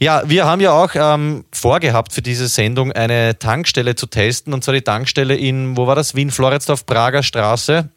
[0.01, 4.65] Ja, wir haben ja auch ähm, vorgehabt für diese Sendung eine Tankstelle zu testen und
[4.65, 6.15] zwar die Tankstelle in, wo war das?
[6.15, 7.91] Wien, Floridsdorf, Prager Straße.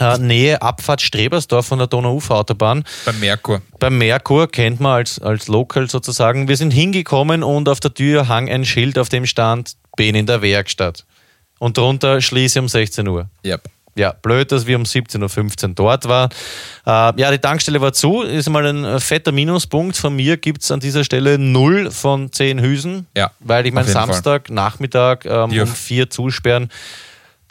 [0.00, 2.84] Äh, Nähe Abfahrt Strebersdorf von der Donau-Ufer-Autobahn.
[3.04, 3.60] Beim Merkur.
[3.78, 6.48] Beim Merkur kennt man als, als Local sozusagen.
[6.48, 10.24] Wir sind hingekommen und auf der Tür hang ein Schild, auf dem stand, bin in
[10.24, 11.04] der Werkstatt.
[11.58, 13.28] Und drunter schließe um 16 Uhr.
[13.44, 13.68] Yep.
[13.94, 16.30] Ja, blöd, dass wir um 17.15 Uhr dort waren.
[16.86, 19.96] Äh, ja, die Tankstelle war zu, ist mal ein fetter Minuspunkt.
[19.96, 23.06] Von mir gibt es an dieser Stelle 0 von 10 Hüsen.
[23.14, 25.76] Ja, Weil ich meine, Samstag, Nachmittag ähm, um Dürf.
[25.76, 26.70] 4 zusperren,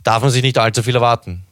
[0.04, 1.44] darf man sich nicht allzu viel erwarten.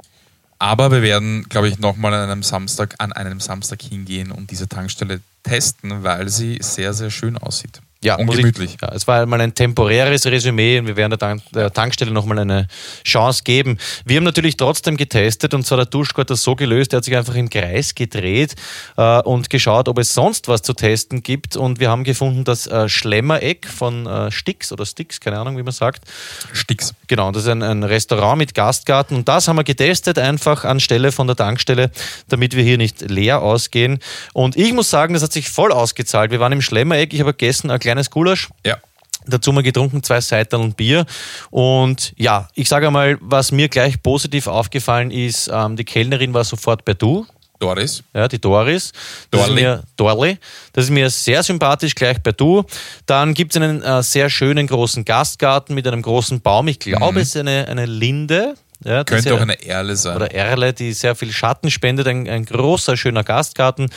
[0.57, 4.67] Aber wir werden, glaube ich, nochmal an einem Samstag, an einem Samstag hingehen und diese
[4.67, 7.81] Tankstelle testen, weil sie sehr, sehr schön aussieht.
[8.01, 8.75] Ja, und muss gemütlich.
[8.75, 12.11] Ich, ja, es war mal ein temporäres Resümee und wir werden der, Tank, der Tankstelle
[12.11, 12.67] nochmal eine
[13.03, 13.77] Chance geben.
[14.05, 17.03] Wir haben natürlich trotzdem getestet und zwar der Duschko hat das so gelöst, er hat
[17.03, 18.55] sich einfach im Kreis gedreht
[18.95, 22.67] äh, und geschaut, ob es sonst was zu testen gibt und wir haben gefunden, das
[22.67, 26.05] äh, Schlemmereck von äh, Stix oder Stix, keine Ahnung, wie man sagt,
[26.53, 26.93] Sticks.
[27.07, 31.11] Genau, das ist ein, ein Restaurant mit Gastgarten und das haben wir getestet einfach anstelle
[31.11, 31.91] von der Tankstelle,
[32.29, 33.99] damit wir hier nicht leer ausgehen.
[34.31, 36.31] Und ich muss sagen, das hat sich voll ausgezahlt.
[36.31, 38.77] Wir waren im Schlemmereck, ich habe gegessen ein kleines Gulasch Ja.
[39.25, 41.05] Dazu mal getrunken zwei Seitern und Bier.
[41.51, 46.43] Und ja, ich sage einmal, was mir gleich positiv aufgefallen ist, ähm, die Kellnerin war
[46.43, 47.25] sofort bei Du.
[47.59, 48.01] Doris.
[48.13, 48.93] Ja, die Doris.
[49.29, 49.55] Das Dorli.
[49.55, 50.37] ist mir, Dorli.
[50.73, 52.63] Das ist mir sehr sympathisch, gleich bei Du.
[53.05, 56.69] Dann gibt es einen äh, sehr schönen großen Gastgarten mit einem großen Baum.
[56.69, 58.55] Ich glaube, es ist eine, eine Linde.
[58.85, 60.15] Ja, Könnte sehr- auch eine Erle sein.
[60.15, 62.07] oder Erle, die sehr viel Schatten spendet.
[62.07, 63.89] Ein, ein großer, schöner Gastgarten.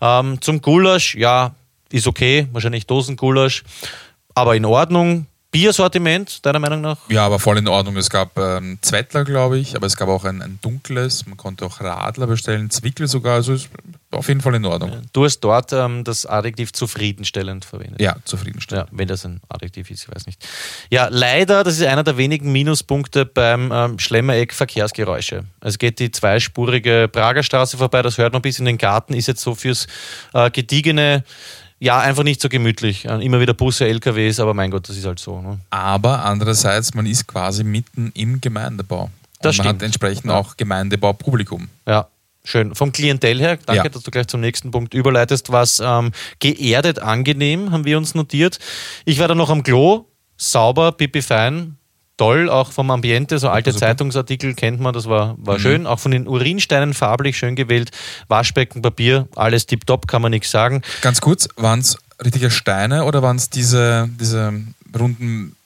[0.00, 1.54] Ähm, zum Gulasch, ja,
[1.92, 2.48] ist okay.
[2.52, 3.64] Wahrscheinlich Dosengulasch.
[4.34, 5.26] Aber in Ordnung.
[5.52, 6.96] Biersortiment, deiner Meinung nach?
[7.10, 7.98] Ja, aber voll in Ordnung.
[7.98, 11.26] Es gab ähm, Zwettler, glaube ich, aber es gab auch ein, ein dunkles.
[11.26, 13.34] Man konnte auch Radler bestellen, Zwickel sogar.
[13.34, 13.68] Also ist
[14.12, 15.02] auf jeden Fall in Ordnung.
[15.12, 18.00] Du hast dort ähm, das Adjektiv zufriedenstellend verwendet.
[18.00, 18.88] Ja, zufriedenstellend.
[18.90, 20.42] Ja, wenn das ein Adjektiv ist, ich weiß nicht.
[20.90, 25.44] Ja, leider, das ist einer der wenigen Minuspunkte beim ähm, Schlemmereck Verkehrsgeräusche.
[25.60, 29.28] Es geht die zweispurige Prager Straße vorbei, das hört man bis in den Garten, ist
[29.28, 29.86] jetzt so fürs
[30.32, 31.24] äh, gediegene,
[31.82, 33.06] ja, einfach nicht so gemütlich.
[33.06, 35.40] Äh, immer wieder Busse, LKWs, aber mein Gott, das ist halt so.
[35.40, 35.58] Ne?
[35.70, 39.10] Aber andererseits, man ist quasi mitten im Gemeindebau.
[39.40, 39.68] Das man stimmt.
[39.68, 40.36] hat entsprechend Ja.
[40.38, 41.68] auch Gemeindebaupublikum.
[41.86, 42.06] Ja,
[42.44, 42.72] schön.
[42.76, 43.88] Vom Klientel her, danke, Ja.
[43.88, 48.60] dass du gleich zum nächsten Punkt überleitest, was ähm, geerdet angenehm, haben wir uns notiert.
[49.04, 51.78] Ich war da noch am Klo, sauber, pipi fein,
[52.16, 53.86] toll, auch vom Ambiente, so alte super.
[53.86, 55.86] Zeitungsartikel kennt man, das war, war schön.
[55.86, 57.90] Auch von den Urinsteinen farblich schön gewählt,
[58.28, 60.82] Waschbecken, Papier, alles tipptopp, kann man nichts sagen.
[61.00, 64.52] Ganz kurz, waren es richtige Steine oder waren es diese, diese
[64.98, 65.56] runden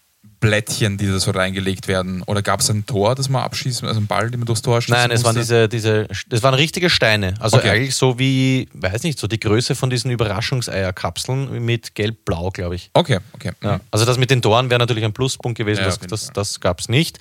[0.46, 2.22] Blättchen, die da so reingelegt werden?
[2.22, 4.80] Oder gab es ein Tor, das man abschießen, also ein Ball, den man durchs Tor
[4.80, 7.34] schießen Nein, es waren diese, diese, das waren richtige Steine.
[7.40, 7.70] Also Okay.
[7.70, 12.90] eigentlich so wie, weiß nicht, so die Größe von diesen Überraschungseierkapseln mit gelb-blau, glaube ich.
[12.92, 13.52] Okay, okay.
[13.62, 13.80] Ja.
[13.90, 16.80] Also das mit den Toren wäre natürlich ein Pluspunkt gewesen, Ja, das, das, das gab
[16.80, 17.18] es nicht.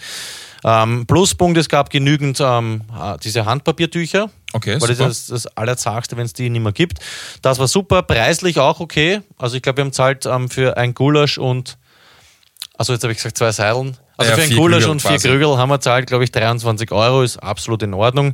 [0.63, 4.29] Ähm, Pluspunkt, es gab genügend ähm, äh, diese Handpapiertücher.
[4.53, 5.09] Okay, weil das super.
[5.09, 6.99] ist das, das Allerzagste, wenn es die nicht mehr gibt.
[7.41, 9.21] Das war super, preislich auch okay.
[9.37, 11.77] Also ich glaube, wir haben zahlt ähm, für ein Gulasch und,
[12.77, 13.97] also jetzt habe ich gesagt zwei Seideln.
[14.17, 15.17] Also Ja, für ein vier Gulasch und vier.
[15.17, 18.33] Krügel haben wir zahlt, glaube ich, 23 Euro, ist absolut in Ordnung.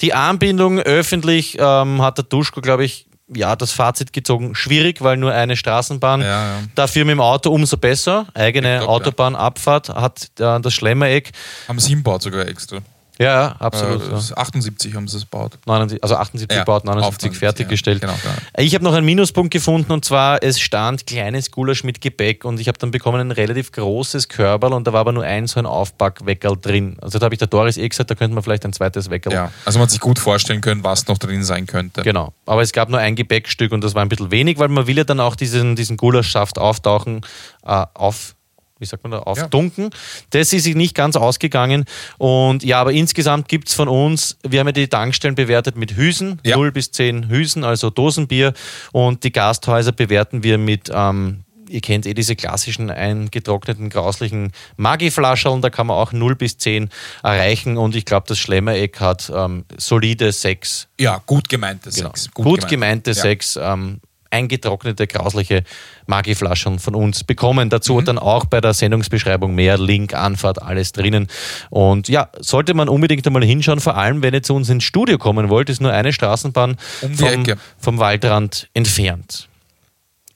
[0.00, 5.16] Die Anbindung öffentlich ähm, hat der Duschko, glaube ich, ja, das Fazit gezogen, schwierig, weil
[5.16, 6.20] nur eine Straßenbahn.
[6.20, 6.62] Ja, ja.
[6.74, 8.26] Dafür mit dem Auto umso besser.
[8.34, 8.82] Eigene ja.
[8.82, 11.30] Autobahnabfahrt hat äh, das Schlemmereck.
[11.68, 12.78] Haben sie hinbaut sogar extra.
[13.20, 14.02] Ja, ja, absolut.
[14.02, 14.36] Äh, ja.
[14.36, 15.58] 78 haben sie es gebaut.
[15.66, 18.02] 79, also 78 Ja, gebaut, 79 auf 79, fertiggestellt.
[18.02, 18.34] ja, genau, genau.
[18.56, 22.58] Ich habe noch einen Minuspunkt gefunden und zwar, es stand kleines Gulasch mit Gebäck und
[22.60, 25.60] ich habe dann bekommen ein relativ großes Körperl und da war aber nur ein so
[25.60, 26.96] ein Aufbackweckerl drin.
[27.02, 29.34] Also da habe ich der Doris eh gesagt, da könnte man vielleicht ein zweites Weckerl.
[29.34, 32.00] Ja, also man hat sich gut vorstellen können, was noch drin sein könnte.
[32.02, 32.32] Genau.
[32.46, 34.96] Aber es gab nur ein Gebäckstück und das war ein bisschen wenig, weil man will
[34.96, 37.20] ja dann auch diesen, diesen Gulaschsaft auftauchen,
[37.66, 38.34] äh, auf,
[38.80, 39.90] wie sagt man da, aufdunken.
[40.30, 41.84] Das ist sich nicht ganz ausgegangen.
[42.18, 45.96] Und ja, aber insgesamt gibt es von uns, wir haben ja die Tankstellen bewertet mit
[45.96, 46.56] Hüsen, Ja.
[46.56, 48.54] 0 bis 10 Hüsen, also Dosenbier.
[48.92, 55.62] Und die Gasthäuser bewerten wir mit ähm, Ihr kennt eh diese klassischen eingetrockneten, grauslichen Maggi-Flascheln,
[55.62, 56.90] da kann man auch 0 bis 10
[57.22, 62.08] erreichen und ich glaube, das Schlemmereck hat ähm, solide 6 Ja, gut gemeinte Genau.
[62.08, 62.28] Sex.
[62.34, 63.14] Gut, gemeinte Ja.
[63.14, 65.62] Sex, ähm, eingetrocknete, grausliche
[66.06, 67.66] Magiflaschen von uns bekommen.
[67.66, 67.70] Mhm.
[67.70, 71.26] Dazu dann auch bei der Sendungsbeschreibung mehr, Link, Anfahrt, alles drinnen.
[71.70, 75.18] Und ja, sollte man unbedingt einmal hinschauen, vor allem wenn ihr zu uns ins Studio
[75.18, 77.44] kommen wollt, ist nur eine Straßenbahn Um vom,
[77.78, 79.48] vom Waldrand entfernt.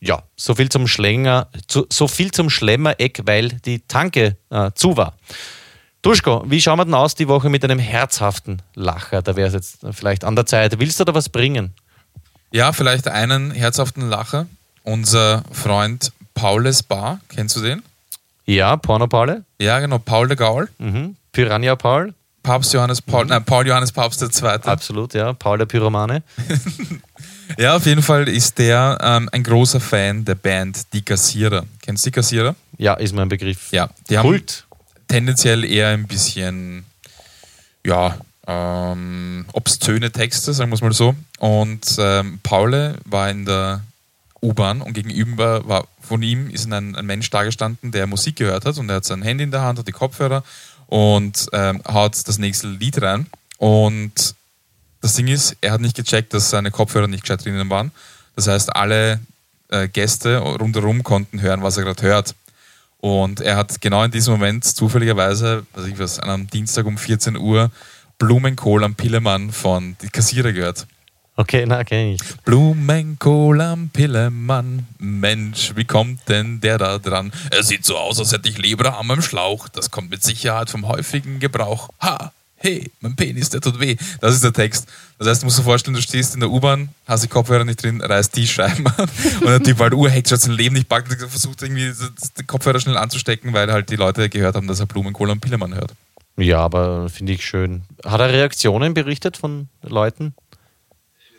[0.00, 4.98] Ja, so viel zum Schlänger, zu, so viel zum Schlemmereck, weil die Tanke äh, zu
[4.98, 5.14] war.
[6.02, 9.22] Duschko, wie schauen wir denn aus die Woche mit einem herzhaften Lacher?
[9.22, 10.78] Da wäre es jetzt vielleicht an der Zeit.
[10.78, 11.72] Willst du da was bringen?
[12.54, 14.46] Ja, vielleicht einen herzhaften Lacher.
[14.84, 17.82] Unser Freund Paules Bar, kennst du den?
[18.46, 20.68] Ja, Porno-Paule, Ja, genau, Paul de Gaulle.
[20.78, 21.16] mhm.
[21.32, 22.14] Piranha-Paul,
[22.44, 24.48] Papst Johannes Paul, nein, Paul Johannes Papst II.
[24.66, 26.22] absolut, ja, Paul der Pyromane.
[27.58, 31.64] Ja, auf jeden Fall ist der ähm, ein großer Fan der Band Die Kassierer.
[31.82, 32.54] Kennst du die Kassierer?
[32.78, 33.70] Ja, ist mein Begriff.
[33.70, 34.64] Ja, die haben Kult.
[35.08, 36.86] tendenziell eher ein bisschen,
[37.84, 41.14] ja, ähm, obszöne Texte, sagen wir es mal so.
[41.38, 43.83] Und ähm, Paule war in der
[44.42, 48.76] U-Bahn und gegenüber war von ihm ist ein, ein Mensch dagestanden, der Musik gehört hat
[48.76, 50.44] und er hat sein Handy in der Hand, hat die Kopfhörer
[50.87, 53.26] und ähm, haut das nächste Lied rein.
[53.57, 54.35] Und
[55.00, 57.90] das Ding ist, er hat nicht gecheckt, dass seine Kopfhörer nicht gescheit drinnen waren.
[58.37, 59.20] Das heißt, alle
[59.68, 62.35] äh, Gäste rundherum konnten hören, was er gerade hört.
[62.98, 66.96] Und er hat genau in diesem Moment zufälligerweise, weiß ich was, an einem Dienstag um
[66.96, 67.70] 14 Uhr
[68.24, 70.87] Blumenkohl am Pillemann von Die Kassierer gehört.
[71.37, 72.20] Okay, na, kenn ich.
[72.44, 77.32] Blumenkohl am Pillemann, Mensch, wie kommt denn der da dran?
[77.50, 79.68] Er sieht so aus, als hätte ich Leberarm am Schlauch.
[79.68, 81.90] Das kommt mit Sicherheit vom häufigen Gebrauch.
[82.00, 82.32] Ha!
[82.64, 83.96] hey, mein Penis, der tut weh.
[84.22, 84.88] Das ist der Text.
[85.18, 87.82] Das heißt, du musst dir vorstellen, du stehst in der U-Bahn, hast die Kopfhörer nicht
[87.82, 89.06] drin, reißt die Scheiben an
[89.40, 91.92] und der Typ halt urheckt, schon sein Leben nicht packt, versucht irgendwie
[92.38, 95.74] den Kopfhörer schnell anzustecken, weil halt die Leute gehört haben, dass er Blumenkohl und Pillemann
[95.74, 95.92] hört.
[96.37, 97.83] Ja, aber finde ich schön.
[98.05, 100.35] Hat er Reaktionen berichtet von Leuten?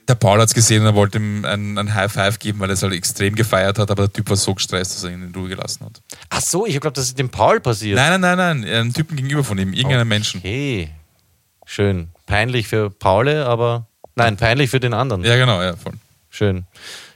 [0.08, 2.70] Der Paul hat es gesehen und er wollte ihm ein, ein High Five geben, weil
[2.70, 5.24] er es halt extrem gefeiert hat, aber der Typ war so gestresst, dass er ihn
[5.24, 6.02] in Ruhe gelassen hat.
[6.30, 7.98] Ach so, ich glaube, das ist dem Paul passiert.
[7.98, 10.40] Nein, nein, nein, nein, einen Typen gegenüber von ihm, irgendeinen Menschen.
[10.42, 10.92] Okay.
[11.66, 12.10] Schön.
[12.28, 13.88] Peinlich für Paul, aber.
[14.16, 15.24] Nein, peinlich für den anderen.
[15.24, 15.94] Ja, genau, ja, voll.
[16.30, 16.66] Schön.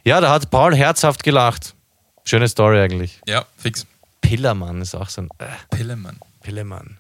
[0.04, 1.76] Ja, da hat Paul herzhaft gelacht.
[2.26, 3.22] Schöne Story eigentlich.
[3.28, 3.86] Ja, fix.
[4.22, 5.30] Pillermann ist auch so ein.
[5.38, 6.18] Äh, Pillemann.
[6.42, 6.98] Pillemann.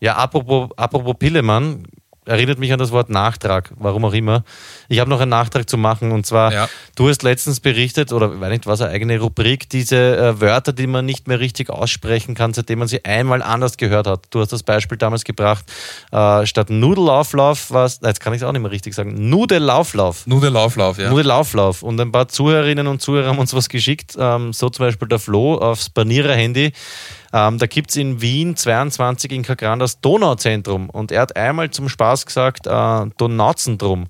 [0.00, 1.84] Ja, apropos, apropos Pillemann,
[2.24, 4.44] erinnert mich an das Wort Nachtrag, warum auch immer.
[4.88, 6.68] Ich habe noch einen Nachtrag zu machen und zwar, Ja.
[6.96, 10.72] du hast letztens berichtet, oder ich weiß nicht, was eine eigene Rubrik, diese äh, Wörter,
[10.72, 14.26] die man nicht mehr richtig aussprechen kann, seitdem man sie einmal anders gehört hat.
[14.30, 15.64] Du hast das Beispiel damals gebracht,
[16.10, 20.26] äh, statt Nudelauflauf war es, jetzt kann ich es auch nicht mehr richtig sagen, Nudelauflauf.
[20.26, 21.10] Nur der Lauflauf, ja.
[21.10, 21.82] Nudelauflauf.
[21.82, 25.18] Und ein paar Zuhörerinnen und Zuhörer haben uns was geschickt, ähm, so zum Beispiel der
[25.18, 26.72] Flo aufs Banierer-Handy.
[27.32, 31.70] Ähm, da gibt es in Wien 22 in Kagran das Donauzentrum und er hat einmal
[31.70, 34.06] zum Spaß gesagt äh, Donauzentrum.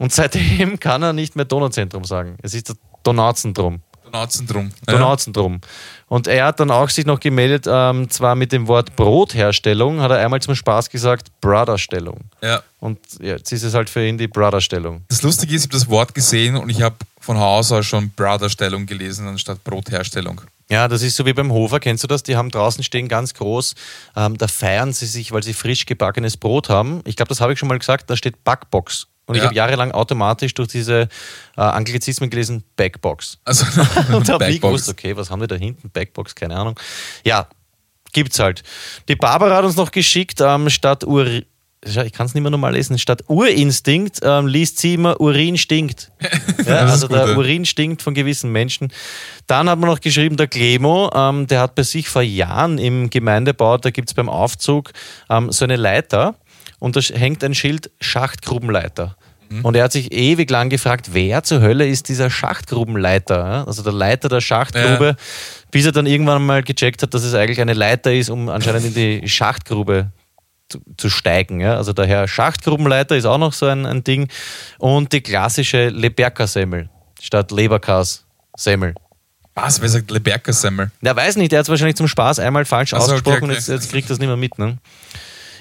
[0.00, 2.38] Und seitdem kann er nicht mehr Donauzentrum sagen.
[2.42, 3.82] Es ist das Donauzentrum.
[4.04, 4.72] Donauzentrum.
[4.88, 4.94] Ja.
[4.94, 5.60] Donauzentrum.
[6.08, 10.10] Und er hat dann auch sich noch gemeldet, ähm, zwar mit dem Wort Brotherstellung, hat
[10.10, 12.18] er einmal zum Spaß gesagt Brotherstellung.
[12.42, 12.62] ja.
[12.80, 15.04] Und jetzt ist es halt für ihn die Brotherstellung.
[15.08, 18.10] Das Lustige ist, ich habe das Wort gesehen und ich habe von Haus aus schon
[18.10, 20.40] Brotherstellung gelesen anstatt Brotherstellung.
[20.70, 22.22] Ja, das ist so wie beim Hofer, kennst du das?
[22.22, 23.74] Die haben draußen stehen ganz groß,
[24.16, 27.02] ähm, da feiern sie sich, weil sie frisch gebackenes Brot haben.
[27.04, 29.06] Ich glaube, das habe ich schon mal gesagt, da steht Backbox.
[29.30, 29.46] Und ich Ja.
[29.46, 31.02] habe jahrelang automatisch durch diese
[31.56, 33.38] äh, Anglizismen gelesen, Backbox.
[33.44, 33.64] Also
[34.12, 34.60] Und da habe ich Backbox.
[34.60, 35.88] gewusst, okay, was haben die da hinten?
[35.90, 36.78] Backbox, keine Ahnung.
[37.24, 37.46] Ja,
[38.12, 38.64] gibt's halt.
[39.08, 41.26] Die Barbara hat uns noch geschickt, ähm, statt Ur
[41.82, 46.10] ich kann es nicht mehr normal lesen, statt Urinstinkt ähm, liest sie immer Urin stinkt.
[46.66, 47.36] Ja, also gut, der ja.
[47.36, 48.92] Urin stinkt von gewissen Menschen.
[49.46, 53.08] Dann hat man noch geschrieben, der Clemo, ähm, der hat bei sich vor Jahren im
[53.08, 54.90] Gemeindebau, da gibt es beim Aufzug
[55.30, 56.34] ähm, so eine Leiter
[56.80, 59.16] und da hängt ein Schild Schachtgrubenleiter.
[59.50, 59.64] Mhm.
[59.64, 63.36] Und er hat sich ewig lang gefragt, wer zur Hölle ist dieser Schachtgrubenleiter?
[63.36, 63.64] ja?
[63.64, 65.16] Also der Leiter der Schachtgrube,
[65.70, 68.86] bis er dann irgendwann mal gecheckt hat, dass es eigentlich eine Leiter ist, um anscheinend
[68.86, 70.12] in die Schachtgrube
[70.68, 71.60] zu, zu steigen.
[71.60, 71.76] Ja?
[71.76, 74.28] Also der Herr Schachtgrubenleiter ist auch noch so ein, ein Ding.
[74.78, 76.88] Und die klassische Leberka-Semmel
[77.20, 78.94] statt Leberkas-Semmel.
[79.54, 79.80] Was?
[79.80, 80.90] Wer sagt Leberka Semmel?
[81.02, 83.44] Ja, weiß nicht, der hat es wahrscheinlich zum Spaß einmal falsch Ach so, okay, ausgesprochen
[83.44, 83.58] und okay.
[83.58, 84.58] jetzt, jetzt kriegt das nicht mehr mit.
[84.58, 84.78] Ne?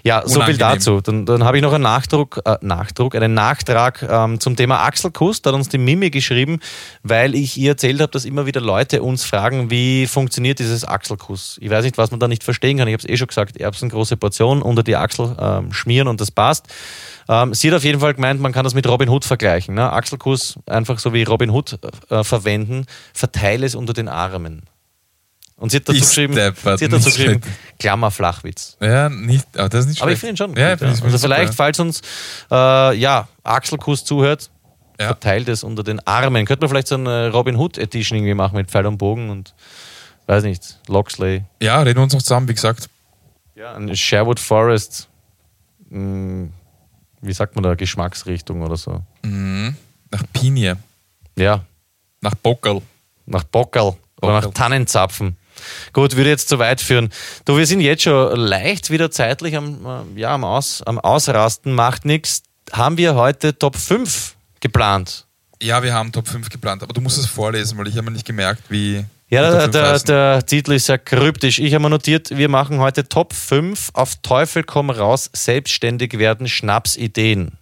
[0.04, 1.02] Ja, so viel dazu.
[1.02, 5.42] Dann, dann habe ich noch einen Nachdruck, äh, Nachdruck, einen Nachtrag ähm, zum Thema Achselkuss.
[5.42, 6.60] Da hat uns die Mimi geschrieben,
[7.04, 11.58] weil ich ihr erzählt habe, dass immer wieder Leute uns fragen, wie funktioniert dieses Achselkuss.
[11.62, 12.88] Ich weiß nicht, was man da nicht verstehen kann.
[12.88, 16.22] Ich habe es eh schon gesagt, Erbsen, große Portion, unter die Achsel ähm, schmieren und
[16.22, 16.68] das passt.
[17.28, 19.76] Ähm, sie hat auf jeden Fall gemeint, man kann das mit Robin Hood vergleichen.
[19.76, 19.92] Ne?
[19.92, 21.78] Achselkuss einfach so wie Robin Hood
[22.10, 24.64] äh, verwenden, verteile es unter den Armen.
[25.60, 27.41] Und sie hat dazu Ich geschrieben, steppert, sie hat dazu geschrieben.
[27.78, 28.78] Klammer Flachwitz.
[28.82, 30.38] Ja, nicht, aber das ist nicht Aber ich schlecht.
[30.39, 30.56] finde ihn schon.
[30.58, 30.93] Ja, gut, ja.
[30.93, 32.02] ich- Also ich vielleicht, falls uns
[32.50, 34.50] äh, ja, Achselkuss zuhört,
[35.00, 35.08] Ja.
[35.08, 36.45] verteilt es unter den Armen.
[36.45, 39.54] Könnte man vielleicht so eine Robin Hood Edition irgendwie machen mit Pfeil und Bogen und
[40.28, 41.43] weiß nicht, Loxley.
[41.62, 41.82] ja.
[41.82, 42.89] reden wir uns noch zusammen, wie gesagt.
[43.56, 45.10] Ja, ein Sherwood Forest,
[45.89, 46.48] mh,
[47.22, 49.02] wie sagt man da, Geschmacksrichtung oder so.
[49.24, 49.76] Mhm.
[50.12, 50.78] Nach Pinie,
[51.38, 51.65] Ja,
[52.22, 52.82] nach Bockel.
[53.26, 54.54] nach Bockerl oder nach.
[54.54, 55.36] Tannenzapfen.
[55.93, 57.10] Gut, würde jetzt zu weit führen.
[57.45, 61.74] Du, wir sind jetzt schon leicht wieder zeitlich am, äh, ja, am, Aus, am Ausrasten,
[61.74, 62.43] macht nichts.
[62.72, 65.26] Haben wir heute Top 5 geplant?
[65.62, 68.12] Ja, wir haben Top 5 geplant, aber du musst es vorlesen, weil ich habe mir
[68.12, 69.06] nicht gemerkt, wie.
[69.30, 71.60] Ja, der, 5 der, der Titel ist sehr kryptisch.
[71.60, 76.48] Ich habe mir notiert, wir machen heute Top 5 auf Teufel komm raus, selbstständig werden,
[76.48, 77.59] Schnapsideen.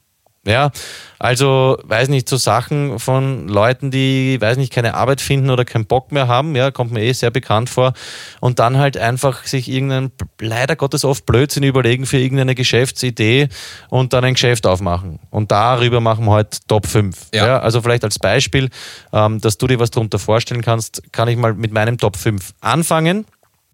[0.47, 0.71] Ja,
[1.19, 5.86] also, weiß nicht, so Sachen von Leuten, die, weiß nicht, keine Arbeit finden oder keinen
[5.86, 7.93] Bock mehr haben, ja, kommt mir eh sehr bekannt vor.
[8.39, 13.49] Und dann halt einfach sich irgendeinen, leider Gottes oft Blödsinn überlegen für irgendeine Geschäftsidee
[13.89, 15.19] und dann ein Geschäft aufmachen.
[15.31, 17.17] Und darüber machen wir heute Top 5.
[17.33, 17.47] Ja.
[17.47, 18.69] Ja, also vielleicht als Beispiel,
[19.12, 22.53] ähm, dass du dir was darunter vorstellen kannst, kann ich mal mit meinem Top 5
[22.62, 23.25] anfangen.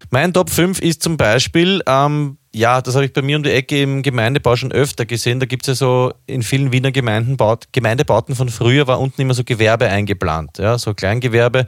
[0.09, 3.51] Mein Top 5 ist zum Beispiel, ähm, ja, das habe ich bei mir um die
[3.51, 5.39] Ecke im Gemeindebau schon öfter gesehen.
[5.39, 7.37] Da gibt es ja so in vielen Wiener Gemeinden,
[7.71, 11.65] Gemeindebauten von früher war unten immer so Gewerbe eingeplant, ja, so Kleingewerbe.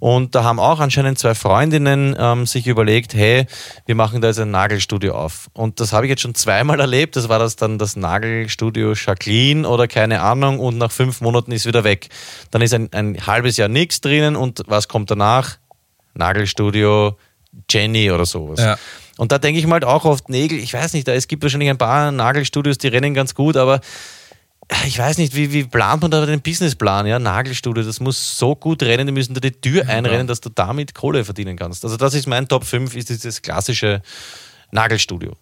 [0.00, 3.46] Und da haben auch anscheinend zwei Freundinnen ähm, sich überlegt, hey,
[3.86, 5.48] wir machen da jetzt ein Nagelstudio auf.
[5.54, 7.16] Und das habe ich jetzt schon zweimal erlebt.
[7.16, 10.58] Das war das dann das Nagelstudio Jacqueline oder keine Ahnung.
[10.58, 12.08] Und nach fünf Monaten ist wieder weg.
[12.50, 14.36] Dann ist ein, ein halbes Jahr nichts drinnen.
[14.36, 15.56] Und was kommt danach?
[16.14, 17.16] Nagelstudio
[17.70, 18.60] Jenny oder sowas.
[18.60, 18.76] Ja.
[19.16, 21.70] Und da denke ich mal halt auch oft Nägel, ich weiß nicht, es gibt wahrscheinlich
[21.70, 23.80] ein paar Nagelstudios, die rennen ganz gut, aber
[24.86, 27.06] ich weiß nicht, wie, wie plant man da den Businessplan?
[27.06, 30.48] Ja, Nagelstudio, das muss so gut rennen, die müssen da die Tür einrennen, dass du
[30.48, 31.84] damit Kohle verdienen kannst.
[31.84, 34.02] Also das ist mein Top 5, ist dieses klassische
[34.70, 35.36] Nagelstudio.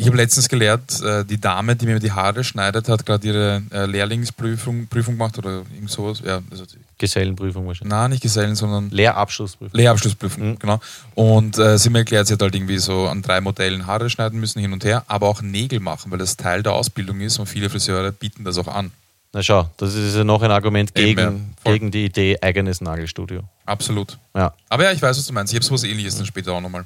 [0.00, 3.62] Ich habe letztens gelernt, äh, die Dame, die mir die Haare schneidet, hat gerade ihre
[3.72, 6.22] äh, Lehrlingsprüfung Prüfung gemacht oder irgend sowas.
[6.24, 6.64] Ja, also
[6.98, 7.90] Gesellenprüfung wahrscheinlich.
[7.90, 9.76] Nein, nicht Gesellen, sondern Lehrabschlussprüfung.
[9.76, 10.58] Lehrabschlussprüfung, mhm.
[10.60, 10.78] genau.
[11.16, 14.38] Und äh, sie mir erklärt, sie hat halt irgendwie so an drei Modellen Haare schneiden
[14.38, 17.46] müssen, hin und her, aber auch Nägel machen, weil das Teil der Ausbildung ist und
[17.46, 18.92] viele Friseure bieten das auch an.
[19.32, 22.80] Na schau, das ist ja noch ein Argument gegen, Eben, ja, gegen die Idee eigenes
[22.80, 23.42] Nagelstudio.
[23.66, 24.16] Absolut.
[24.36, 24.54] Ja.
[24.68, 25.52] Aber ja, ich weiß, was du meinst.
[25.52, 26.84] Ich habe sowas ähnliches dann später auch nochmal.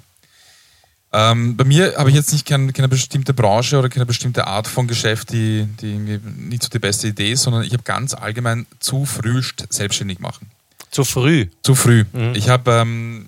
[1.14, 4.66] Ähm, bei mir habe ich jetzt nicht kein, keine bestimmte Branche oder keine bestimmte Art
[4.66, 8.66] von Geschäft, die, die nicht so die beste Idee ist, sondern ich habe ganz allgemein
[8.80, 10.50] zu früh selbstständig machen.
[10.90, 11.48] Zu früh?
[11.62, 12.04] Zu früh.
[12.12, 12.34] Mhm.
[12.34, 13.26] Ich habe, ähm,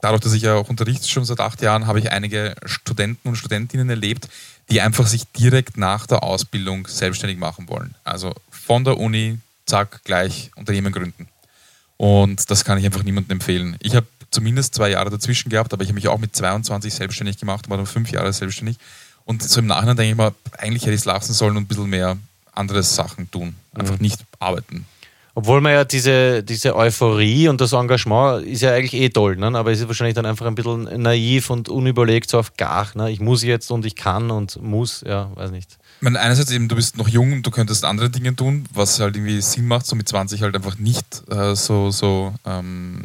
[0.00, 3.36] dadurch, dass ich ja auch unterrichte schon seit acht Jahren, habe ich einige Studenten und
[3.36, 4.28] Studentinnen erlebt,
[4.68, 7.94] die einfach sich direkt nach der Ausbildung selbstständig machen wollen.
[8.02, 11.28] Also von der Uni, zack, gleich Unternehmen gründen.
[11.96, 13.76] Und das kann ich einfach niemandem empfehlen.
[13.80, 17.38] Ich habe zumindest zwei Jahre dazwischen gehabt, aber ich habe mich auch mit 22 selbstständig
[17.38, 18.76] gemacht, war dann fünf Jahre selbstständig.
[19.24, 21.66] Und so im Nachhinein denke ich mal, eigentlich hätte ich es lassen sollen und ein
[21.66, 22.16] bisschen mehr
[22.52, 23.54] andere Sachen tun.
[23.74, 24.02] Einfach mhm.
[24.02, 24.86] nicht arbeiten.
[25.34, 29.46] Obwohl man ja diese, diese Euphorie und das Engagement ist ja eigentlich eh toll, ne?
[29.56, 32.88] aber es ist wahrscheinlich dann einfach ein bisschen naiv und unüberlegt, so auf gar.
[32.94, 33.10] Ne?
[33.10, 35.78] Ich muss jetzt und ich kann und muss, ja, weiß nicht.
[35.98, 38.98] Ich meine, einerseits eben, du bist noch jung und du könntest andere Dinge tun, was
[38.98, 43.02] halt irgendwie Sinn macht, so mit 20 halt einfach nicht äh, so, so ähm,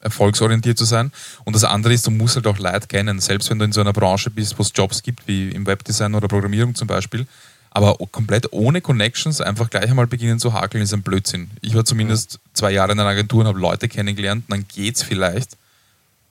[0.00, 1.12] erfolgsorientiert zu sein.
[1.44, 3.80] Und das andere ist, du musst halt auch Leute kennen, selbst wenn du in so
[3.80, 7.26] einer Branche bist, wo es Jobs gibt, wie im Webdesign oder Programmierung zum Beispiel.
[7.70, 11.50] Aber komplett ohne Connections einfach gleich einmal beginnen zu hakeln, ist ein Blödsinn.
[11.60, 15.56] Ich war zumindest zwei Jahre in einer Agentur und habe Leute kennengelernt, dann geht's vielleicht.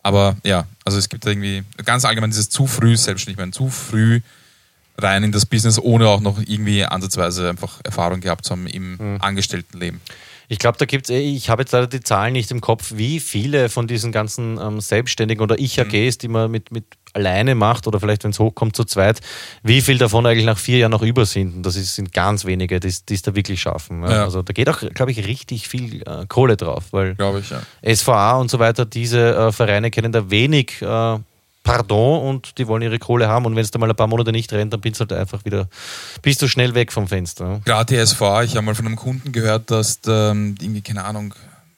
[0.02, 4.22] Aber ja, also es gibt irgendwie ganz allgemein dieses zu früh selbstständig werden, zu früh
[4.98, 8.94] rein in das Business, ohne auch noch irgendwie ansatzweise einfach Erfahrung gehabt zu haben im
[8.94, 9.18] mhm.
[9.20, 10.02] Angestelltenleben.
[10.50, 12.94] Ich glaube, da gibt es, eh, ich habe jetzt leider die Zahlen nicht im Kopf,
[12.96, 16.20] wie viele von diesen ganzen ähm, Selbstständigen oder Ich-AGs, mhm.
[16.20, 19.20] die man mit, mit alleine macht oder vielleicht, wenn es hochkommt, zu zweit,
[19.64, 21.56] wie viel davon eigentlich nach vier Jahren noch über sind.
[21.56, 24.04] Und das ist, sind ganz wenige, die es da wirklich schaffen.
[24.04, 24.12] Ja.
[24.12, 24.24] Ja.
[24.24, 27.96] Also da geht auch, glaube ich, richtig viel äh, Kohle drauf, weil ich, ja.
[27.96, 31.18] SVA und so weiter, diese äh, Vereine kennen da wenig äh,
[31.68, 33.46] Pardon und die wollen ihre Kohle haben.
[33.46, 35.44] Und wenn es da mal ein paar Monate nicht rennt, dann bist du halt einfach
[35.46, 35.68] wieder,
[36.22, 37.62] bist du schnell weg vom Fenster.
[37.66, 41.34] Gerade die SV, ich habe mal von einem Kunden gehört, dass ähm, irgendwie, keine Ahnung,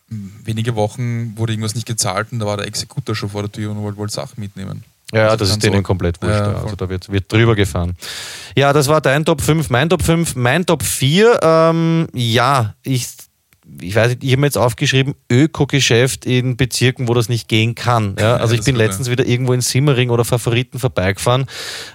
[0.09, 3.71] wenige Wochen wurde irgendwas nicht gezahlt und da war der Exekutor schon vor der Tür
[3.71, 4.83] und wollte wohl Sachen mitnehmen.
[5.11, 5.81] Ja, also das ist denen so.
[5.83, 6.35] komplett wurscht.
[6.35, 7.95] Ja, also da wird, wird drüber gefahren.
[8.55, 11.39] Ja, das war dein Top 5, mein Top 5, mein Top 4.
[11.41, 13.07] Ähm, ja, ich
[13.81, 17.75] ich weiß nicht, ich habe mir jetzt aufgeschrieben, Öko-Geschäft in Bezirken, wo das nicht gehen
[17.75, 18.15] kann.
[18.19, 21.45] Ja, also ich bin letztens wieder irgendwo in Simmering oder Favoriten vorbeigefahren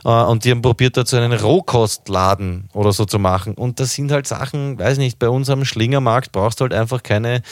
[0.05, 3.55] äh, und die haben probiert, dazu einen Rohkostladen oder so zu machen.
[3.55, 7.03] Und das sind halt Sachen, weiß nicht, bei uns am Schlingermarkt brauchst du halt einfach
[7.03, 7.43] keine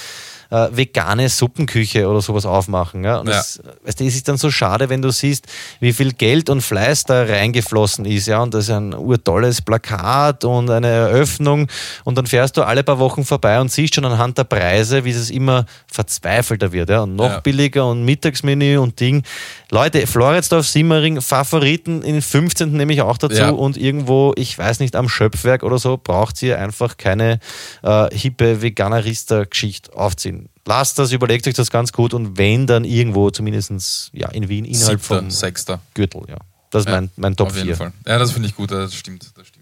[0.52, 3.04] äh, vegane Suppenküche oder sowas aufmachen.
[3.04, 3.18] Ja?
[3.18, 3.36] Und ja.
[3.36, 5.46] Das, weißt du, es ist dann so schade, wenn du siehst,
[5.80, 8.26] wie viel Geld und Fleiß da reingeflossen ist.
[8.26, 8.42] Ja?
[8.42, 11.68] Und das ist ein urtolles Plakat und eine Eröffnung.
[12.04, 15.10] Und dann fährst du alle paar Wochen vorbei und siehst schon anhand der Preise, wie
[15.10, 16.90] es immer verzweifelter wird.
[16.90, 17.02] Ja?
[17.02, 17.40] Und noch ja.
[17.40, 19.22] billiger und Mittagsmenü und Ding.
[19.70, 22.72] Leute, Floridsdorf, Simmering, Favoriten in 15.
[22.72, 23.36] nehme ich auch dazu.
[23.36, 23.50] Ja.
[23.50, 27.38] Und irgendwo, ich weiß nicht, am Schöpfwerk oder so, braucht ihr einfach keine
[27.82, 33.30] äh, hippe Veganerista-Geschichte aufziehen lasst das, überlegt euch das ganz gut und wenn dann irgendwo
[33.30, 35.80] zumindest ja, in Wien innerhalb Siebter, vom Sechster.
[35.94, 36.22] Gürtel.
[36.28, 36.38] Ja.
[36.70, 37.64] Das ist ja, mein, mein Top 4.
[38.06, 39.61] Ja, das finde ich gut, das stimmt, das stimmt.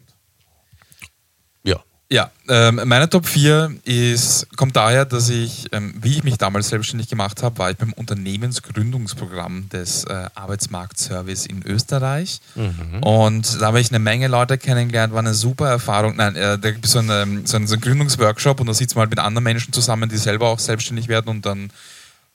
[2.12, 6.68] Ja, ähm, meine Top 4 ist, kommt daher, dass ich, ähm, wie ich mich damals
[6.68, 12.40] selbstständig gemacht habe, war ich beim Unternehmensgründungsprogramm des äh, Arbeitsmarktservice in Österreich.
[12.56, 13.04] Mhm.
[13.04, 16.16] Und da habe ich eine Menge Leute kennengelernt, war eine super Erfahrung.
[16.16, 18.96] Nein, äh, da gibt es so, eine, so, einen, so einen Gründungsworkshop und da sitzt
[18.96, 21.70] man halt mit anderen Menschen zusammen, die selber auch selbstständig werden und dann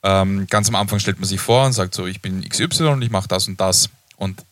[0.02, 3.02] ähm, ganz am Anfang stellt man sich vor und sagt so, ich bin XY und
[3.02, 3.90] ich mache das und das.
[4.16, 4.42] Und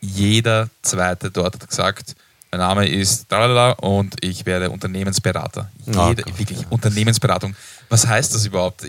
[0.00, 2.16] jeder Zweite dort hat gesagt,
[2.54, 5.72] mein Name ist Dalala und ich werde Unternehmensberater.
[5.92, 7.56] Ah, Jede, oh wirklich, Unternehmensberatung.
[7.88, 8.86] Was heißt das überhaupt?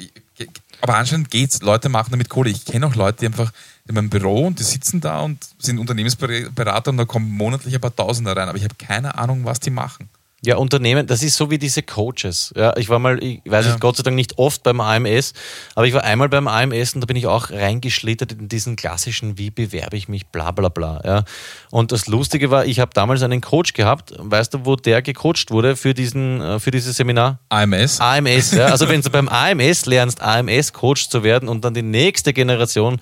[0.82, 1.64] Aber anscheinend geht's.
[1.64, 2.52] Leute machen damit Kohle.
[2.52, 3.52] Ich kenne auch Leute, die einfach
[3.88, 7.82] in meinem Büro und die sitzen da und sind Unternehmensberater und da kommen monatlich ein
[7.82, 8.50] paar Tausender rein.
[8.50, 10.10] Aber ich habe keine Ahnung, was die machen.
[10.44, 12.54] Ja, Unternehmen, das ist so wie diese Coaches.
[12.56, 13.72] Ja, ich war mal, ich weiß ja.
[13.72, 15.34] nicht, Gott sei Dank nicht oft beim AMS,
[15.74, 19.38] aber ich war einmal beim AMS und da bin ich auch reingeschlittert in diesen klassischen,
[19.40, 21.02] wie bewerbe ich mich, bla bla bla.
[21.04, 21.24] Ja.
[21.72, 25.50] Und das Lustige war, ich habe damals einen Coach gehabt, weißt du, wo der gecoacht
[25.50, 27.40] wurde für, diesen, äh, für dieses Seminar?
[27.50, 28.00] AMS.
[28.00, 28.68] AMS, ja.
[28.68, 33.00] Also wenn du beim AMS lernst, AMS-Coach zu werden und dann die nächste Generation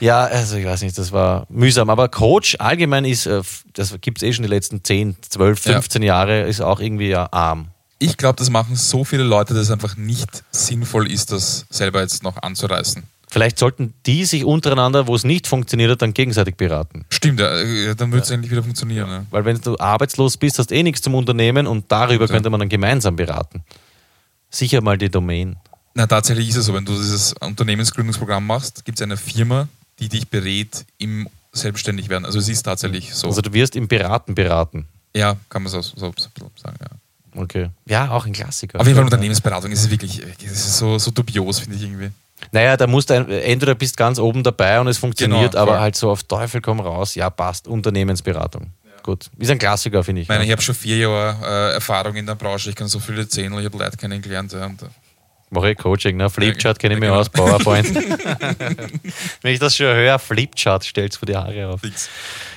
[0.00, 1.90] Ja, also ich weiß nicht, das war mühsam.
[1.90, 3.42] Aber Coach allgemein ist, äh,
[3.74, 5.72] das gibt es eh schon die letzten 10, 12, Ja.
[5.74, 7.68] 15 Jahre, ist auch irgendwie ja arm.
[7.98, 12.00] Ich glaube, das machen so viele Leute, dass es einfach nicht sinnvoll ist, das selber
[12.00, 13.04] jetzt noch anzureißen.
[13.30, 17.06] Vielleicht sollten die sich untereinander, wo es nicht funktioniert hat, dann gegenseitig beraten.
[17.08, 19.08] Stimmt, ja, äh, dann wird es endlich wieder funktionieren.
[19.08, 19.24] Ja.
[19.30, 22.30] Weil wenn du arbeitslos bist, hast eh nichts zum Unternehmen und darüber Ja.
[22.30, 23.62] könnte man dann gemeinsam beraten.
[24.50, 25.56] Sicher mal die Domain.
[25.94, 29.68] Na, tatsächlich ist es so, wenn du dieses Unternehmensgründungsprogramm machst, gibt es eine Firma,
[30.02, 32.26] die dich berät im Selbstständigwerden.
[32.26, 33.28] Also es ist tatsächlich so.
[33.28, 34.86] Also du wirst im Beraten beraten.
[35.14, 36.88] ja, kann man so, so, so sagen, ja.
[37.34, 37.70] Okay.
[37.86, 38.78] Ja, auch ein Klassiker.
[38.78, 42.10] Auf jeden Fall Unternehmensberatung ist es wirklich, ist so, so dubios, finde ich irgendwie.
[42.50, 45.80] Naja, da musst du ein, entweder bist ganz oben dabei und es funktioniert, Genau, aber
[45.80, 48.72] halt so auf Teufel komm raus, ja passt, Unternehmensberatung.
[49.02, 50.24] Gut, ist ein Klassiker, finde ich.
[50.24, 50.46] Ich meine, ja.
[50.46, 53.52] ich habe schon vier Jahre äh, Erfahrung in der Branche, ich kann so viel erzählen,
[53.58, 54.52] ich habe Leute kennengelernt.
[54.52, 54.86] Ja, und, äh,
[55.52, 56.30] Mache ich Coaching, ne?
[56.30, 57.20] Flipchart kenne ich Ja, mir genau.
[57.20, 57.94] aus, PowerPoint.
[59.42, 61.80] Wenn ich das schon höre, Flipchart, stellst du die Haare auf.
[61.82, 62.08] fix.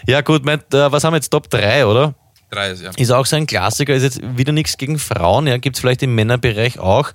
[0.08, 2.16] Ja gut, mein, äh, was haben wir jetzt, Top 3, oder?
[2.50, 2.92] Drei ist ja.
[2.96, 6.04] Ist auch so ein Klassiker, ist jetzt wieder nichts gegen Frauen, ja, gibt es vielleicht
[6.04, 7.12] im Männerbereich auch,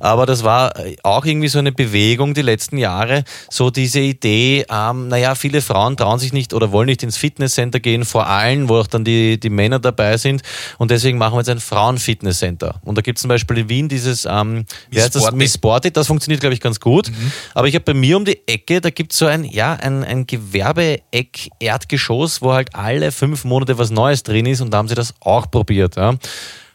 [0.00, 4.66] aber das war äh, auch irgendwie so eine Bewegung die letzten Jahre, so diese Idee,
[4.68, 8.68] ähm, naja, viele Frauen trauen sich nicht oder wollen nicht ins Fitnesscenter gehen, vor allem,
[8.68, 10.42] wo auch dann die, die Männer dabei sind
[10.78, 12.80] und deswegen machen wir jetzt ein Frauenfitnesscenter.
[12.82, 15.36] Und da gibt es zum Beispiel in Wien dieses, ähm, Miss heißt das, Sporty.
[15.36, 17.08] Miss Sporty, das funktioniert, glaube ich, ganz gut.
[17.54, 20.02] Aber ich habe bei mir um die Ecke, da gibt es so ein, ja, ein,
[20.02, 24.94] ein Gewerbeeck-Erdgeschoss, wo halt alle fünf Monate was Neues drin ist und da haben sie
[24.94, 25.96] das auch probiert.
[25.96, 26.14] Ja.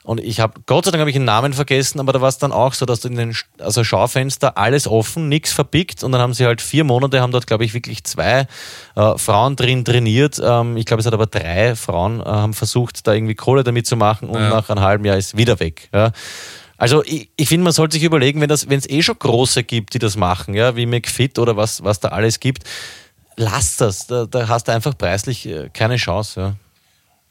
[0.03, 2.37] Und ich habe, Gott sei Dank habe ich den Namen vergessen, aber da war es
[2.37, 6.21] dann auch so, dass du in den also Schaufenster alles offen, nichts verpickt und dann
[6.21, 8.47] haben sie halt vier Monate, haben dort glaube ich wirklich zwei
[8.95, 10.39] äh, Frauen drin trainiert.
[10.41, 13.85] Ähm, ich glaube, es hat aber drei Frauen äh, haben versucht, da irgendwie Kohle damit
[13.85, 14.49] zu machen und Ja.
[14.49, 15.89] nach einem halben Jahr ist wieder weg.
[15.93, 16.13] Ja.
[16.77, 19.99] Also ich, ich finde, man sollte sich überlegen, wenn es eh schon große gibt, die
[19.99, 22.63] das machen, ja, wie McFit oder was, was da alles gibt,
[23.35, 24.07] lass das.
[24.07, 26.39] Da, da hast du einfach preislich äh, keine Chance.
[26.39, 26.53] Ja.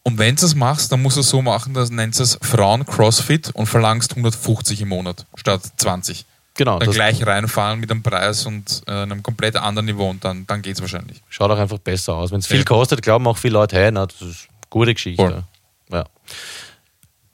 [0.06, 2.86] Und wenn du es machst, dann musst du es so machen, dass nennst es Frauen
[2.86, 6.24] CrossFit und verlangst 150 im Monat statt 20.
[6.54, 10.46] Genau, Dann gleich reinfahren mit einem Preis und äh, einem komplett anderen Niveau und dann,
[10.46, 11.20] dann geht es wahrscheinlich.
[11.28, 12.30] schaut auch einfach besser aus.
[12.30, 12.64] Wenn es viel Ja.
[12.64, 15.20] kostet, glauben auch viele Leute, hey, na, das ist eine gute Geschichte.
[15.20, 15.42] Voll.
[15.90, 16.04] Ja.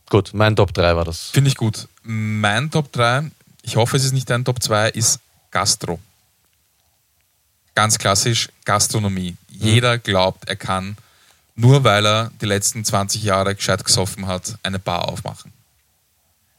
[0.09, 1.29] Gut, mein Top 3 war das.
[1.29, 1.89] Finde ich gut.
[2.05, 5.20] Mein Top 3, ich hoffe, es ist nicht dein Top 2, ist
[5.51, 6.01] Gastro.
[7.75, 9.37] Ganz klassisch Gastronomie.
[9.51, 10.97] Jeder glaubt, er kann,
[11.55, 15.53] nur weil er die letzten 20 Jahre gescheit gesoffen hat, eine Bar aufmachen.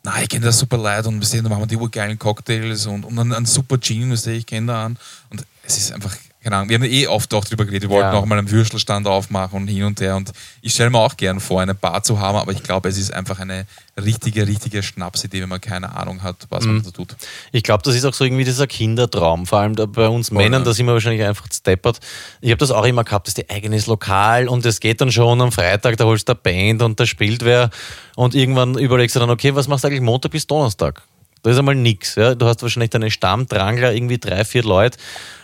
[0.03, 2.85] Na, ich kenne das super leid und wir sehen, da machen wir die urgeilen Cocktails
[2.85, 4.97] und, und einen, einen super Gin, ich kenne da an.
[5.29, 8.13] Und es ist einfach, keine Ahnung, wir haben eh oft auch drüber geredet, wir wollten
[8.13, 8.19] Ja.
[8.19, 10.15] auch mal einen Würstelstand aufmachen und hin und her.
[10.15, 10.31] Und
[10.61, 13.13] ich stelle mir auch gern vor, eine Bar zu haben, aber ich glaube, es ist
[13.13, 13.65] einfach eine
[14.03, 16.73] richtige, richtige Schnapsidee, wenn man keine Ahnung hat, was Mhm.
[16.75, 17.15] man da tut.
[17.51, 19.45] Ich glaube, das ist auch so irgendwie dieser Kindertraum.
[19.45, 20.65] Vor allem bei uns Voll, Männern, ja.
[20.65, 21.99] da sind wir wahrscheinlich einfach steppert.
[22.41, 25.11] Ich habe das auch immer gehabt, das ist dein eigenes Lokal und es geht dann
[25.11, 27.69] schon am Freitag, da holst du eine Band und da spielt wer
[28.15, 31.01] und irgendwann überlegst du dann, okay, was machst du eigentlich Montag bis Donnerstag?
[31.43, 32.15] Da ist einmal nichts.
[32.15, 32.35] Ja?
[32.35, 34.97] Du hast wahrscheinlich deine Stammdrangler, irgendwie drei, vier Leute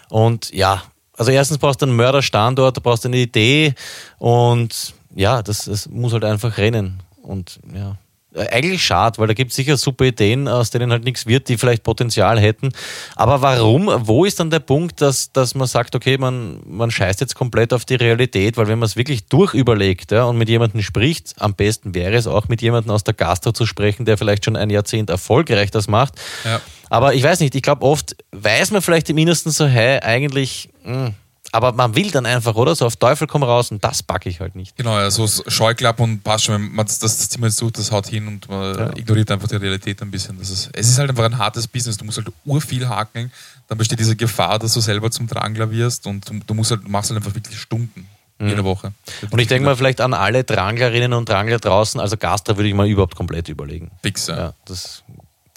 [0.10, 0.84] und ja,
[1.18, 3.74] also erstens brauchst du einen Mörderstandort, du brauchst eine Idee
[4.18, 7.98] und ja, das, das muss halt einfach rennen und ja.
[8.34, 11.50] Äh, Eigentlich schade, weil da gibt es sicher super Ideen, aus denen halt nichts wird,
[11.50, 12.72] die vielleicht Potenzial hätten.
[13.16, 13.90] Aber warum?
[14.08, 17.74] Wo ist dann der Punkt, dass, dass man sagt, okay, man, man scheißt jetzt komplett
[17.74, 18.58] auf die Realität?
[18.58, 22.28] Weil wenn man es wirklich durchüberlegt ja, und mit jemandem spricht, am besten wäre es
[22.28, 25.88] auch mit jemandem aus der Gastro zu sprechen, der vielleicht schon ein Jahrzehnt erfolgreich das
[25.88, 26.14] macht.
[26.46, 26.62] Ja.
[26.90, 30.70] Aber ich weiß nicht, ich glaube oft weiß man vielleicht im Innersten so, hey, eigentlich,
[30.84, 31.14] mh,
[31.52, 32.76] aber man will dann einfach, oder?
[32.76, 34.76] So auf Teufel komm raus und das packe ich halt nicht.
[34.78, 38.08] Genau, also Scheuklappen und passt schon, wenn man das, das Zimmer jetzt sucht, das haut
[38.08, 38.98] hin und man Ja.
[38.98, 40.38] ignoriert einfach die Realität ein bisschen.
[40.38, 43.32] Das ist, es ist halt einfach ein hartes Business, du musst halt urviel hakeln,
[43.68, 46.88] dann besteht diese Gefahr, dass du selber zum Drangler wirst und du, du musst halt,
[46.88, 48.08] machst halt einfach wirklich Stunden
[48.42, 48.90] jede Woche.
[49.22, 49.28] Mhm.
[49.32, 52.74] Und ich denke mal vielleicht an alle Dranglerinnen und Drangler draußen, also Gastra würde ich
[52.76, 53.92] mal überhaupt komplett überlegen.
[54.02, 54.38] Fix, ja.
[54.38, 55.04] Ja, das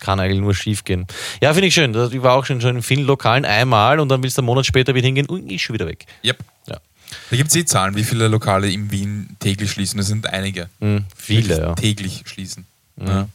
[0.03, 1.07] kann eigentlich nur schief gehen.
[1.41, 1.95] Ja, finde ich schön.
[2.13, 4.67] Ich war auch schon, schon in vielen Lokalen einmal und dann willst du einen Monat
[4.67, 6.05] später wieder hingehen und ist schon wieder weg.
[6.25, 6.39] Yep.
[6.67, 6.81] Ja.
[7.31, 9.97] Da gibt es eh Zahlen, wie viele Lokale in Wien täglich schließen.
[9.99, 10.69] Das sind einige.
[10.81, 11.75] Mhm, viele, ja.
[11.75, 12.67] Täglich schließen.
[13.01, 13.29] Ja.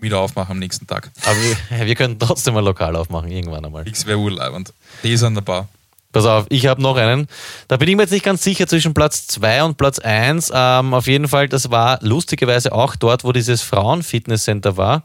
[0.00, 1.10] Wieder aufmachen am nächsten Tag.
[1.24, 3.84] Aber wir, wir können trotzdem ein Lokal aufmachen, irgendwann einmal.
[3.84, 4.72] Fix wäre urleibend.
[5.02, 5.68] Die ist an der Bar.
[6.14, 7.26] Pass auf, ich habe noch einen.
[7.66, 10.52] Da bin ich mir jetzt nicht ganz sicher zwischen Platz 2 und Platz 1.
[10.54, 15.02] Ähm, auf jeden Fall, das war lustigerweise auch dort, wo dieses Frauenfitnesscenter war.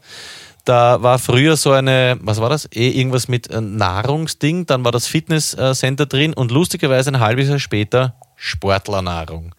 [0.64, 2.66] Da war früher so eine, was war das?
[2.72, 7.58] Eh irgendwas mit äh, Nahrungsding, dann war das Fitnesscenter drin und lustigerweise ein halbes Jahr
[7.58, 9.52] später Sportlernahrung.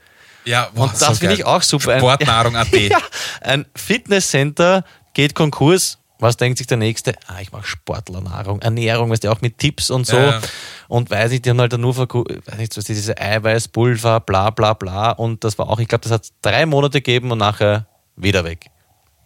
[0.45, 1.97] Ja, boah, Und das finde ich auch super.
[1.97, 2.71] Sportnahrung.at.
[2.89, 2.97] ja,
[3.41, 7.15] ein Fitnesscenter geht Konkurs Was denkt sich der Nächste?
[7.25, 10.17] Ah, ich mache Sportlernahrung, Ernährung, weißt du, auch mit Tipps und so.
[10.17, 10.39] Ja.
[10.87, 14.73] Und weiß nicht, die haben halt dann nur weiß nicht, was diese Eiweißpulver, bla bla
[14.73, 15.11] bla.
[15.11, 18.67] Und das war auch, ich glaube, das hat drei Monate gegeben und nachher wieder weg.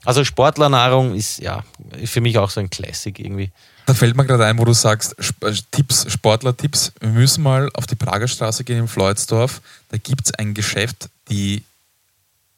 [0.05, 1.65] Also Sportlernahrung ist ja
[2.05, 3.51] für mich auch so ein Classic irgendwie.
[3.87, 6.93] Da fällt mir gerade ein, wo du sagst, äh, Tipps, Sportler-Tipps.
[7.01, 9.61] Wir müssen mal auf die Prager Straße gehen in Floydsdorf.
[9.89, 11.61] Da gibt es ein Geschäft, die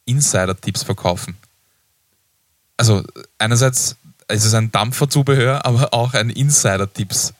[0.04, 1.36] Insider-Tipps verkaufen.
[2.76, 3.02] Also
[3.38, 3.96] einerseits
[4.28, 7.34] ist es ein Dampferzubehör, aber auch ein Insider-Tipps.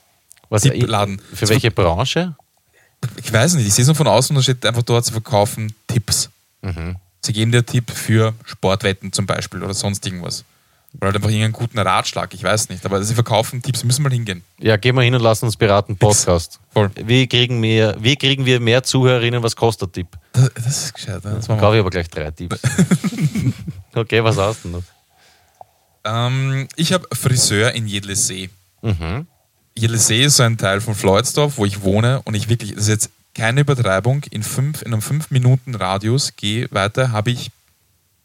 [0.48, 1.20] Was Tippladen.
[1.34, 2.34] Für welche Branche?
[3.22, 5.12] Ich weiß nicht, ich sehe es nur von außen und da steht einfach dort, sie
[5.12, 6.30] verkaufen Tipps.
[7.20, 10.44] Sie geben dir Tipp für Sportwetten zum Beispiel oder sonst irgendwas.
[10.96, 12.84] Oder halt einfach irgendeinen guten Ratschlag, ich weiß nicht.
[12.86, 14.42] Aber sie verkaufen Tipps, müssen mal hingehen.
[14.58, 15.96] Ja, gehen wir hin und lassen uns beraten.
[15.96, 16.58] Podcast.
[16.72, 16.90] Voll.
[16.96, 19.42] Wie kriegen, wir, wie kriegen wir mehr Zuhörerinnen?
[19.42, 20.08] Was kostet Tipp?
[20.32, 21.24] Das, das ist gescheit.
[21.24, 21.34] ne?
[21.34, 21.46] Das.
[21.46, 22.58] Kaufe ich aber gleich drei Tipps.
[23.94, 24.82] okay, was hast du noch?
[26.04, 28.50] Ähm, ich habe Friseur in Jedlesee.
[29.74, 32.88] Jedlesee ist so ein Teil von Floydsdorf, wo ich wohne und ich wirklich, das ist
[32.88, 37.50] jetzt keine Übertreibung, in, fünf, in einem 5 Minuten Radius, gehe weiter, habe ich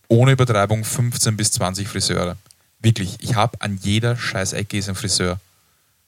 [0.08, 2.38] ohne Übertreibung 15 bis 20 Friseure.
[2.80, 5.40] Wirklich, ich habe an jeder Scheißecke ist ein Friseur.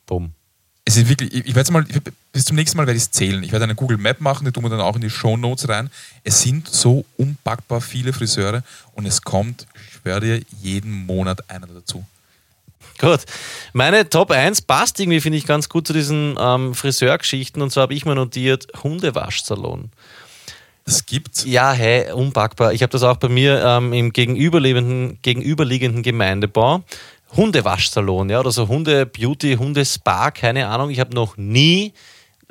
[0.08, 0.34] Bumm.
[0.86, 2.00] Es ist wirklich, ich, ich werde mal, ich,
[2.32, 3.44] bis zum nächsten Mal werde ich es zählen.
[3.44, 5.68] Ich werde eine Google Map machen, die tun wir dann auch in die Show Notes
[5.68, 5.90] rein.
[6.24, 8.64] Es sind so unpackbar viele Friseure
[8.94, 12.06] und es kommt, ich schwöre dir, jeden Monat einer dazu.
[13.00, 13.22] Gut.
[13.74, 17.62] Meine Top 1 passt irgendwie, finde ich, ganz gut zu diesen ähm, Friseurgeschichten.
[17.62, 19.90] Und zwar habe ich mir notiert: Hundewaschsalon.
[20.88, 22.72] Es gibt Ja, hey, unpackbar.
[22.72, 26.84] Ich habe das auch bei mir ähm, im gegenüberliegenden, gegenüberliegenden Gemeindebau.
[27.36, 30.90] Hundewaschsalon, ja, oder so Hunde-Beauty, Hunde-Spa, keine Ahnung.
[30.90, 31.94] Ich habe noch nie,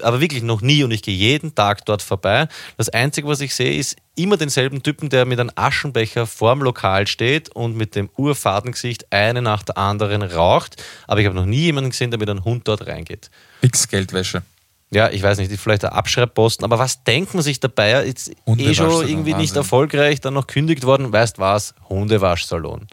[0.02, 2.48] aber wirklich noch nie und ich gehe jeden Tag dort vorbei.
[2.76, 7.06] Das Einzige, was ich sehe, ist immer denselben Typen, der mit einem Aschenbecher vorm Lokal
[7.06, 10.82] steht und mit dem Urfadengesicht eine nach der anderen raucht.
[11.06, 13.30] Aber ich habe noch nie jemanden gesehen, der mit einem Hund dort reingeht.
[13.60, 14.42] fix Geldwäsche.
[14.90, 18.06] Ja, ich weiß nicht, vielleicht der Abschreibposten, aber was denkt man sich dabei?
[18.06, 19.56] Jetzt eh schon irgendwie nicht Wahnsinn.
[19.56, 21.74] erfolgreich, dann noch kündigt worden, weißt was?
[21.88, 22.86] Hundewaschsalon.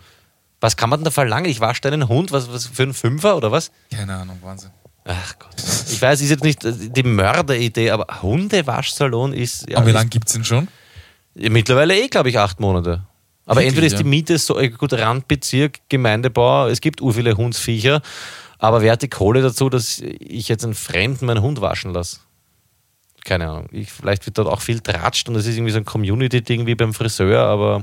[0.61, 1.49] Was kann man denn da verlangen?
[1.49, 3.71] Ich wasche deinen Hund, was, was für einen Fünfer oder was?
[3.93, 4.69] Keine Ahnung, Wahnsinn.
[5.03, 5.55] Ach Gott.
[5.89, 9.67] Ich weiß, ist jetzt nicht äh, die Mörderidee, aber Hundewaschsalon ist.
[9.69, 10.67] Ja, Aber wie lange gibt es den schon?
[11.33, 13.03] Mittlerweile eh, glaube ich, acht Monate.
[13.45, 17.35] Aber Wirklich, entweder ist die Miete so, äh, gut, Randbezirk, Gemeindebau, es gibt ur viele
[17.35, 18.01] Hundsviecher,
[18.59, 22.17] aber wer hat die Kohle dazu, dass ich jetzt einen Fremden meinen Hund waschen lasse?
[23.25, 23.67] Keine Ahnung.
[23.71, 26.75] Ich, vielleicht wird dort auch viel tratscht und es ist irgendwie so ein Community-Ding wie
[26.75, 27.81] beim Friseur, aber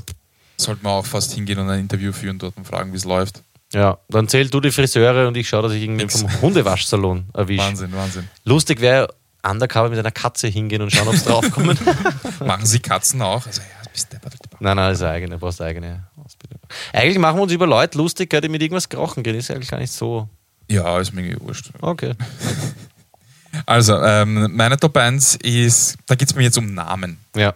[0.61, 3.43] Sollte man auch fast hingehen und ein Interview führen dort und fragen, wie es läuft.
[3.73, 6.21] ja, dann zähl du die Friseure und ich schaue, dass ich irgendwie Nix.
[6.21, 7.63] vom Hundewaschsalon erwische.
[7.63, 8.29] Wahnsinn, Wahnsinn.
[8.45, 9.09] Lustig wäre,
[9.43, 11.79] undercover mit einer Katze hingehen und schauen, ob es draufkommen.
[12.45, 13.47] Machen Sie Katzen auch?
[13.47, 14.35] Also, ja, bist deppert.
[14.61, 16.59] Nein, nein, das ist eigene, brauchst eine eigene Ausbildung.
[16.93, 19.37] Eigentlich machen wir uns über Leute lustig, die mit irgendwas krochen gehen.
[19.37, 20.29] Ist eigentlich gar nicht so.
[20.69, 21.71] Ja, ist mir wurscht.
[21.81, 22.15] Okay.
[23.67, 27.19] Also, ähm, meine Top 1 ist, da geht es mir jetzt um Namen.
[27.35, 27.55] Ja.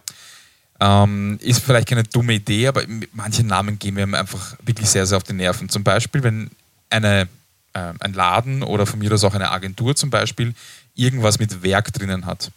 [0.83, 5.05] Ähm, ist vielleicht keine dumme Idee, aber mit manchen Namen gehen mir einfach wirklich sehr,
[5.05, 5.69] sehr auf die Nerven.
[5.69, 6.51] Zum Beispiel, wenn
[6.89, 7.29] eine,
[7.71, 10.53] äh, ein Laden oder von mir aus auch eine Agentur zum Beispiel
[10.93, 12.51] irgendwas mit Werk drinnen hat.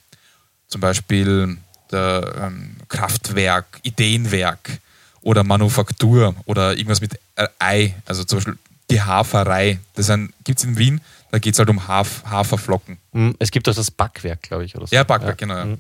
[0.67, 1.57] Zum Beispiel
[1.93, 4.81] der ähm, Kraftwerk, Ideenwerk
[5.21, 8.59] oder Manufaktur oder irgendwas mit äh, Ei, also zum Beispiel
[8.91, 9.79] die Haferei.
[9.95, 10.11] Das
[10.43, 11.01] gibt es in Wien,
[11.31, 12.99] da geht es halt um Haf Haferflocken.
[13.13, 14.75] Hm, Es gibt auch das Backwerk, glaube ich.
[14.75, 14.97] Oder so.
[14.97, 15.55] Ja, Backwerk, genau.
[15.55, 15.77] Ja.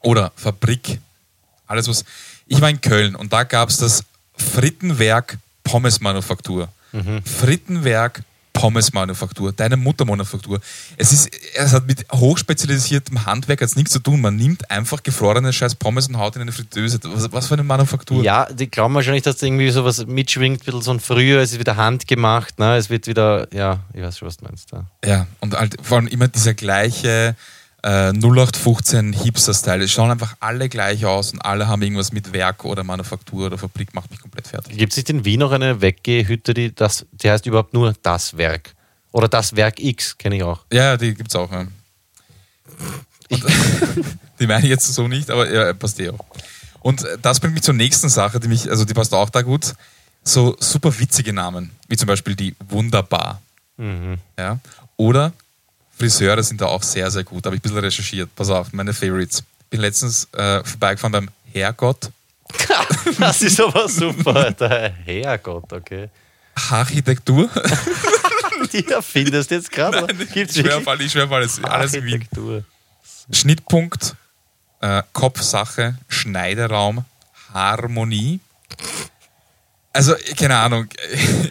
[0.00, 1.00] Oder Fabrik.
[1.72, 2.04] Alles was.
[2.46, 4.04] Ich war in Köln und da gab es das
[4.36, 6.68] Frittenwerk Pommesmanufaktur.
[7.24, 10.60] Frittenwerk Pommesmanufaktur, deine Muttermanufaktur.
[10.98, 14.20] Es, ist, es hat mit hochspezialisiertem Handwerk jetzt nichts zu tun.
[14.20, 17.00] Man nimmt einfach gefrorene scheiß Pommes und haut in eine Fritteuse.
[17.04, 18.22] Was, was für eine Manufaktur?
[18.22, 21.52] Ja, die glauben wahrscheinlich, dass da irgendwie sowas mitschwingt, ein bisschen so ein früher, es
[21.52, 22.76] ist wieder handgemacht, ne?
[22.76, 24.70] es wird wieder, ja, ich weiß schon, was du meinst.
[24.72, 24.84] Ja.
[25.02, 27.34] Ja, und halt vor allem immer dieser gleiche
[27.82, 29.84] äh, 0815 Hipster-Style.
[29.84, 33.58] Es schauen einfach alle gleich aus und alle haben irgendwas mit Werk oder Manufaktur oder
[33.58, 34.76] Fabrik, macht mich komplett fertig.
[34.76, 38.36] Gibt es nicht in Wien noch eine Weggehhütte, die, das, die heißt überhaupt nur das
[38.36, 38.74] Werk?
[39.10, 40.60] Oder das Werk X, kenne ich auch.
[40.72, 41.50] Ja, die gibt's auch.
[41.52, 41.66] Ja.
[44.40, 46.24] Die meine ich jetzt so nicht, aber ja, passt eh auch.
[46.80, 49.74] Und das bringt mich zur nächsten Sache, die mich, also die passt auch da gut.
[50.24, 53.40] So super witzige Namen, wie zum Beispiel die Wunderbar.
[54.36, 54.58] Ja.
[54.96, 55.32] Oder
[56.02, 57.46] Friseure sind da auch sehr, sehr gut.
[57.46, 58.34] Habe ich ein bisschen recherchiert.
[58.34, 59.44] Pass auf, meine Favorites.
[59.70, 62.10] Bin letztens äh, vorbeigefahren beim Herrgott.
[63.18, 66.08] Das ist aber super, der Herrgott, okay.
[66.70, 67.48] Architektur.
[68.72, 70.06] Die erfindest jetzt gerade.
[70.26, 71.62] Gibt's ich schwör ich schwör alles.
[71.62, 72.14] Alles in Wien.
[72.14, 72.64] Architektur.
[73.30, 74.14] Schnittpunkt,
[74.80, 77.04] äh, Kopfsache, Schneideraum,
[77.52, 78.40] Harmonie.
[79.92, 80.88] Also, keine Ahnung.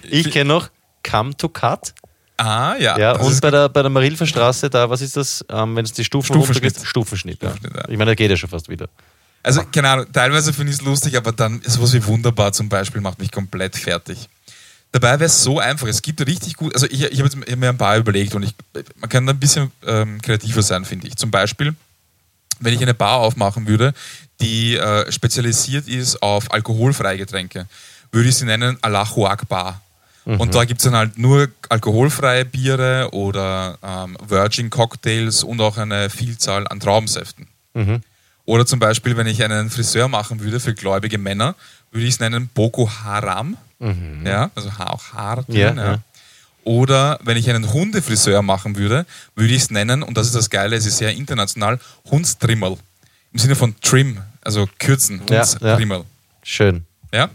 [0.04, 0.70] Ich kenne noch
[1.04, 1.94] Come to Cut.
[2.42, 2.98] Ah, ja.
[2.98, 5.86] Ja, das und bei der, bei der Marilfer Straße, da, was ist das, ähm, wenn
[5.86, 6.74] es die Stufen Stufenschnitt.
[6.74, 6.88] runtergeht?
[6.88, 7.38] Stufenschnitt.
[7.38, 7.90] Stufenschnitt, ja.
[7.90, 8.88] Ich meine, da geht ja schon fast wieder.
[9.44, 13.00] Also, keine Ahnung, teilweise finde ich es lustig, aber dann sowas wie wunderbar zum Beispiel
[13.00, 14.28] macht mich komplett fertig.
[14.92, 15.88] Dabei wäre es so einfach.
[15.88, 18.56] Es gibt richtig gut, also ich, ich habe hab mir ein paar überlegt und ich,
[19.00, 21.16] man kann da ein bisschen ähm, kreativer sein, finde ich.
[21.18, 21.76] Zum Beispiel,
[22.60, 23.94] wenn ich eine Bar aufmachen würde,
[24.42, 27.68] die äh, spezialisiert ist auf alkoholfreie Getränke,
[28.12, 29.82] würde ich sie nennen Alahuac Bar.
[30.26, 35.78] Und da gibt es dann halt nur alkoholfreie Biere oder ähm, Virgin Cocktails und auch
[35.78, 37.48] eine Vielzahl an Traubensäften.
[38.46, 41.56] Oder zum Beispiel, wenn ich einen Friseur machen würde für gläubige Männer,
[41.92, 43.58] würde ich es nennen Boko Haram.
[44.24, 45.44] Ja, also auch Haar.
[45.44, 45.86] drin, Ja, ja.
[45.94, 46.00] ja.
[46.64, 50.52] Oder wenn ich einen Hundefriseur machen würde, würde ich es nennen, und das ist das
[50.52, 51.80] Geile, es ist sehr international,
[52.12, 52.78] Hundstrimmel.
[53.34, 56.04] Im Sinne von Trim, also kürzen, Ja, Hundstrimmel.
[56.44, 56.86] Schön.
[57.12, 57.30] Ja?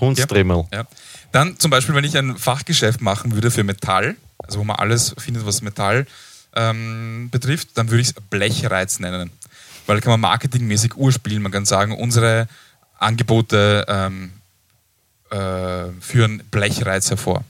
[0.00, 0.64] Hundstrimmel.
[0.72, 0.84] Ja.
[1.32, 5.14] Dann zum Beispiel, wenn ich ein Fachgeschäft machen würde für Metall, also wo man alles
[5.18, 6.06] findet, was Metall
[6.54, 9.30] ähm, betrifft, dann würde ich es Blechreiz nennen.
[9.86, 11.42] Weil da kann man marketingmäßig urspielen.
[11.42, 12.48] Man kann sagen, unsere
[12.98, 14.32] Angebote ähm,
[15.30, 17.44] äh, führen Blechreiz hervor.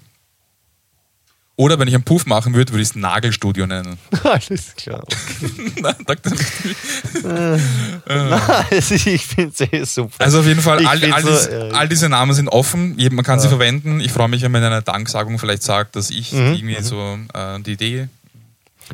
[1.58, 3.98] Oder wenn ich einen Puff machen würde, würde ich es Nagelstudio nennen.
[4.24, 5.02] Alles klar.
[5.80, 6.32] Nein, Dr.
[8.70, 10.22] ich finde es eh super.
[10.22, 12.96] Also auf jeden Fall, Ich all, all, so, dies, äh, all diese Namen sind offen,
[13.12, 14.00] man kann sie verwenden.
[14.00, 17.18] Ich freue mich, wenn man in einer Danksagung vielleicht sagt, dass ich Mhm, irgendwie so
[17.32, 18.08] äh, die Idee.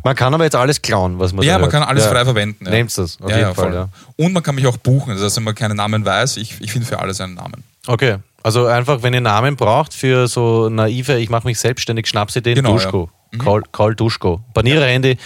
[0.05, 1.73] Man kann aber jetzt alles klauen, was man Ja, man hört.
[1.73, 2.11] kann alles ja.
[2.11, 2.65] frei verwenden.
[2.65, 2.71] Ja.
[2.71, 3.89] Nehmt das, auf ja, jeden ja, Fall, ja.
[4.17, 5.15] Und man kann mich auch buchen.
[5.15, 7.65] Das heißt, wenn man keinen Namen weiß, ich, ich finde für alles einen Namen.
[7.87, 12.57] Okay, also einfach, wenn ihr Namen braucht für so naive, ich mache mich selbstständig, Schnapsideen,
[12.57, 13.11] Genau, Duschko.
[13.39, 14.41] Karl, Karl Duschko.
[14.53, 15.17] Banierer-Handy.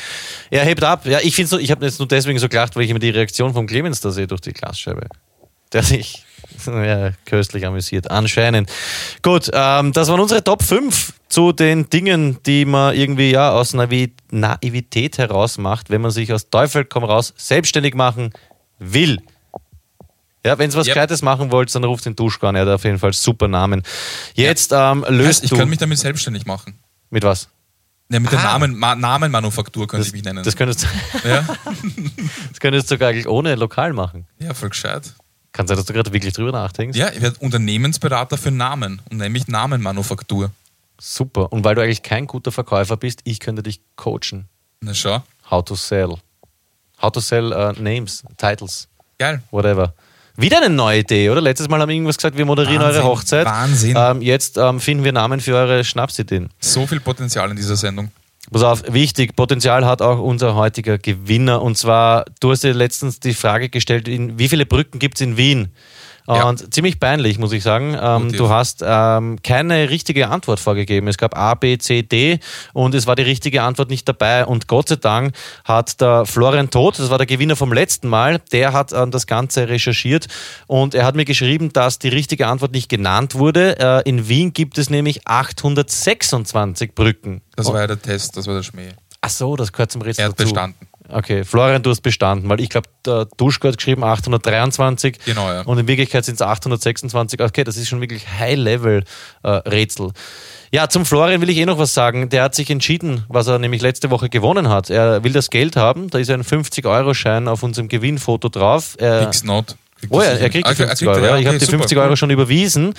[0.50, 1.06] Er hebt ab.
[1.06, 3.10] Ja, ich finde so, ich habe jetzt nur deswegen so gelacht, weil ich immer die
[3.10, 5.08] Reaktion von Clemens da sehe durch die Glasscheibe.
[5.72, 6.24] Der sich
[6.66, 8.70] ja, köstlich amüsiert, anscheinend.
[9.22, 13.74] Gut, ähm, das waren unsere Top 5 zu den Dingen, die man irgendwie ja aus
[13.74, 18.30] Naivi Naivität heraus macht, wenn man sich aus Teufel komm raus selbstständig machen
[18.78, 19.20] will.
[20.47, 20.94] Ja, wenn ihr was Yep.
[20.94, 22.55] Gescheites machen wollt, dann ruft den Duschko an.
[22.57, 23.82] Er hat auf jeden Fall super Namen.
[24.34, 25.57] Jetzt ähm, löst Heißt, ich du.
[25.57, 26.78] könnte mich damit selbstständig machen.
[27.11, 27.49] mit was?
[28.09, 28.53] Ja, mit der Ah.
[28.53, 30.44] Namen, Ma Namenmanufaktur könnte Das, ich mich nennen.
[30.44, 30.86] das, könntest,
[31.24, 31.44] ja?
[32.51, 34.26] das könntest du sogar eigentlich ohne Lokal machen.
[34.38, 35.12] ja, voll gescheit.
[35.53, 36.97] Kann sein, dass du gerade wirklich drüber nachdenkst.
[36.99, 40.51] Ja, ich werde Unternehmensberater für Namen und mich Namenmanufaktur.
[41.01, 41.51] Super.
[41.53, 44.47] Und weil du eigentlich kein guter Verkäufer bist, ich könnte dich coachen.
[44.80, 45.22] Na schau.
[45.51, 46.16] How to sell.
[47.03, 48.88] How to sell uh, names, titles,
[49.18, 49.42] Geil.
[49.51, 49.94] whatever.
[50.37, 51.41] Wieder eine neue Idee, oder?
[51.41, 53.47] Letztes Mal haben wir irgendwas gesagt, wir moderieren Wahnsinn, eure Hochzeit.
[53.47, 53.95] Wahnsinn.
[53.97, 56.51] Ähm, jetzt ähm, finden wir Namen für eure Schnapsideen.
[56.61, 58.11] So viel Potenzial in dieser Sendung.
[58.51, 61.62] Pass auf, wichtig, Potenzial hat auch unser heutiger Gewinner.
[61.62, 65.20] Und zwar, du hast dir letztens die Frage gestellt, in, wie viele Brücken gibt es
[65.20, 65.70] in Wien?
[66.28, 66.48] Ja.
[66.48, 67.96] Und ziemlich peinlich, muss ich sagen.
[68.00, 71.06] Ähm, du hast ähm, keine richtige Antwort vorgegeben.
[71.08, 72.40] Es gab A, B, C, D
[72.72, 74.44] und es war die richtige Antwort nicht dabei.
[74.44, 78.40] Und Gott sei Dank hat der Florian Todt, das war der Gewinner vom letzten Mal,
[78.52, 80.26] der hat ähm, das Ganze recherchiert
[80.66, 83.78] und er hat mir geschrieben, dass die richtige Antwort nicht genannt wurde.
[83.78, 87.42] Äh, in Wien gibt es nämlich 826 Brücken.
[87.54, 88.90] Das war ja der Test, das war der Schmäh.
[89.20, 90.50] Ach so, das gehört zum Rätsel Er hat dazu.
[90.50, 90.86] bestanden.
[91.09, 95.62] Okay, Florian, du hast bestanden, weil ich glaube, der Duschko hat geschrieben 823 Genau, ja.
[95.62, 97.40] und in Wirklichkeit sind es 826.
[97.40, 100.11] Okay, das ist schon wirklich High-Level-Rätsel.
[100.72, 102.28] ja, zum Florian will ich eh noch was sagen.
[102.28, 104.90] Der hat sich entschieden, was er nämlich letzte Woche gewonnen hat.
[104.90, 106.11] Er will das Geld haben.
[106.11, 108.96] Da ist ein 50-Euro-Schein auf unserem Gewinnfoto drauf.
[108.98, 109.76] Er, not.
[110.09, 110.86] Kriegt Oh ja, das er kriegt die sicher.
[110.88, 111.20] 50 Ah, Euro.
[111.20, 112.04] er, Ja, ich okay, habe die super, 50 cool.
[112.04, 112.94] Euro schon überwiesen.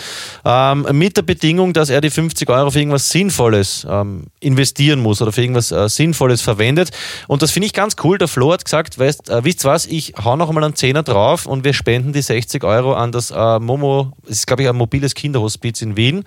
[0.46, 5.22] Ähm, mit der Bedingung, dass er die 50 Euro für irgendwas Sinnvolles ähm, investieren muss
[5.22, 6.90] oder für irgendwas äh, Sinnvolles verwendet.
[7.28, 8.18] Und das finde ich ganz cool.
[8.18, 11.46] Der Flo hat gesagt, weißt, äh, wisst was, ich hau noch mal einen Zehner drauf
[11.46, 14.76] und wir spenden die 60 Euro an das äh, Momo, es ist glaube ich ein
[14.76, 16.24] mobiles Kinderhospiz in Wien.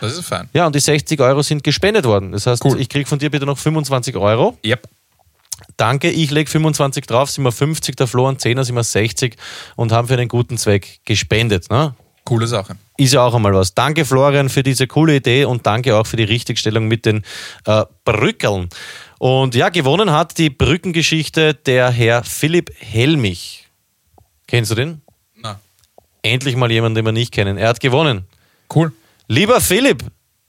[0.00, 0.48] Das ist fein.
[0.52, 2.32] Ja, und die 60 Euro sind gespendet worden.
[2.32, 2.80] Das heißt, Cool.
[2.80, 4.56] ich kriege von dir bitte noch 25 Euro.
[4.64, 4.88] Yep.
[5.76, 9.36] Danke, ich lege 25 drauf, sind wir 50, der Flo ein 10er, sind wir 60
[9.76, 11.70] und haben für einen guten Zweck gespendet.
[11.70, 11.94] Ne?
[12.24, 12.76] Coole Sache.
[12.96, 13.74] Ist ja auch einmal was.
[13.74, 17.24] Danke, Florian, für diese coole Idee und danke auch für die Richtigstellung mit den
[17.64, 18.68] äh, Brückeln.
[19.18, 23.68] Und ja, gewonnen hat die Brückengeschichte der Herr Philipp Helmich.
[24.46, 25.02] Kennst du den?
[25.36, 25.58] Na,
[26.22, 27.56] Endlich mal jemanden, den wir nicht kennen.
[27.56, 28.26] Er hat gewonnen.
[28.74, 28.92] cool.
[29.26, 30.04] Lieber Philipp,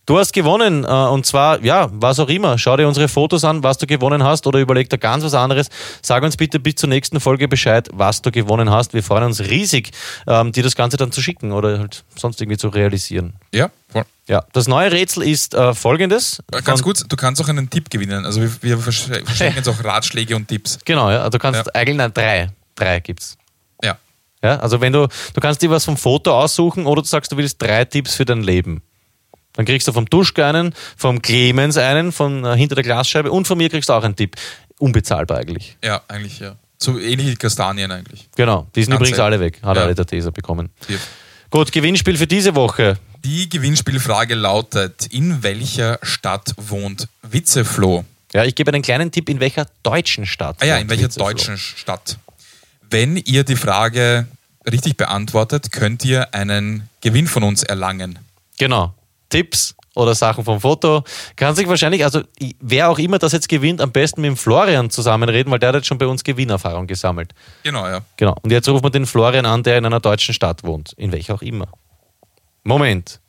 [0.05, 0.83] du hast gewonnen.
[0.83, 2.57] äh, Und zwar, ja, was auch immer.
[2.57, 5.69] Schau dir unsere Fotos an, was du gewonnen hast oder überleg dir ganz was anderes.
[6.01, 8.93] Sag uns bitte bis zur nächsten Folge Bescheid, was du gewonnen hast.
[8.93, 9.91] Wir freuen uns riesig,
[10.27, 13.33] ähm, dir das Ganze dann zu schicken oder halt sonst irgendwie zu realisieren.
[13.53, 14.03] Ja, voll.
[14.27, 16.41] Ja, das neue Rätsel ist äh, folgendes.
[16.53, 18.25] Äh, Ganz gut, du kannst auch einen Tipp gewinnen.
[18.25, 20.79] Also wir, wir versch- verschenken jetzt auch Ratschläge und Tipps.
[20.85, 21.29] Genau, ja.
[21.29, 21.71] Du kannst Ja.
[21.73, 22.49] eigentlich, nein, drei.
[22.75, 23.37] Drei gibt's.
[23.83, 23.97] Ja.
[24.41, 27.37] Ja, also wenn du, du kannst dir was vom Foto aussuchen oder du sagst, du
[27.37, 28.81] willst drei Tipps für dein Leben.
[29.53, 33.47] Dann kriegst du vom Duschke einen, vom Clemens einen, von äh, hinter der Glasscheibe und
[33.47, 34.35] von mir kriegst du auch einen Tipp.
[34.79, 35.77] Unbezahlbar eigentlich.
[35.83, 36.55] Ja, eigentlich ja.
[36.79, 38.27] So ähnlich wie Kastanien eigentlich.
[38.35, 39.21] Genau, die sind Ganz übrigens selten.
[39.33, 39.59] alle weg.
[39.63, 39.83] Hat Ja.
[39.83, 40.69] alle der Teser bekommen.
[40.89, 40.97] Die-
[41.49, 42.97] Gut, Gewinnspiel für diese Woche.
[43.23, 48.03] Die Gewinnspielfrage lautet: In welcher Stadt wohnt Witzeflo?
[48.33, 50.57] Ja, ich gebe einen kleinen Tipp, in welcher deutschen Stadt?
[50.61, 51.27] Ah ja, in welcher Witzeflo?
[51.29, 52.17] deutschen Stadt?
[52.89, 54.27] Wenn ihr die Frage
[54.69, 58.17] richtig beantwortet, könnt ihr einen Gewinn von uns erlangen.
[58.57, 58.93] Genau.
[59.33, 61.03] Tipps oder Sachen vom Foto.
[61.35, 62.21] Kann sich wahrscheinlich, also
[62.59, 65.75] wer auch immer das jetzt gewinnt, am besten mit dem Florian zusammenreden, weil der hat
[65.75, 67.33] jetzt schon bei uns Gewinnerfahrung gesammelt.
[67.63, 68.01] Genau, ja.
[68.17, 68.35] Genau.
[68.43, 70.93] Und jetzt rufen wir den Florian an, der in einer deutschen Stadt wohnt.
[70.97, 71.67] In welcher auch immer.
[72.63, 73.19] Moment.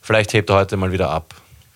[0.00, 1.34] Vielleicht hebt er heute mal wieder ab.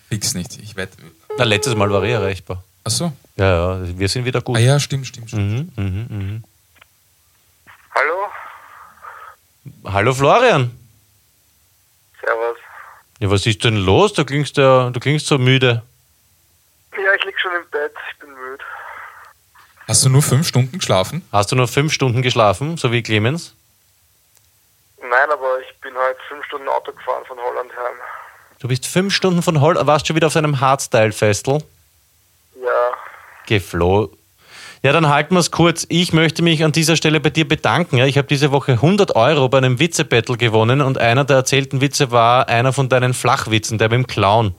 [0.09, 0.59] Fix nicht.
[0.63, 0.97] Ich wette.
[1.37, 2.65] Na, letztes Mal war er erreichbar.
[2.85, 3.13] Achso.
[3.37, 4.57] Ja, ja, wir sind wieder gut.
[4.57, 5.77] Ah ja, stimmt, stimmt, stimmt.
[5.77, 6.45] Mhm, mhm, mhm.
[7.95, 8.28] Hallo?
[9.85, 10.71] Hallo Florian.
[12.21, 12.59] Servus.
[13.21, 14.13] Ja, was ist denn los?
[14.13, 15.83] Du klingst, ja, du klingst so müde.
[16.93, 17.95] Ja, ich lieg schon im Bett.
[18.11, 18.65] Ich bin müde.
[19.87, 21.27] Hast du nur fünf Stunden geschlafen?
[21.33, 23.55] Hast du nur fünf Stunden geschlafen, so wie Clemens?
[25.01, 27.97] Nein, aber ich bin heute fünf Stunden Auto gefahren von Holland heim.
[28.61, 31.63] Du bist fünf Stunden von Hol warst schon wieder auf seinem Hardstyle-Festel.
[32.63, 32.93] Ja,
[33.47, 34.11] Gefloh.
[34.83, 35.87] Ja, dann halten wir es kurz.
[35.89, 37.99] Ich möchte mich an dieser Stelle bei dir bedanken.
[37.99, 42.13] Ich habe diese Woche 100 Euro bei einem Witze-Battle gewonnen und einer der erzählten Witze
[42.13, 44.55] war einer von deinen Flachwitzen, der mit dem Clown.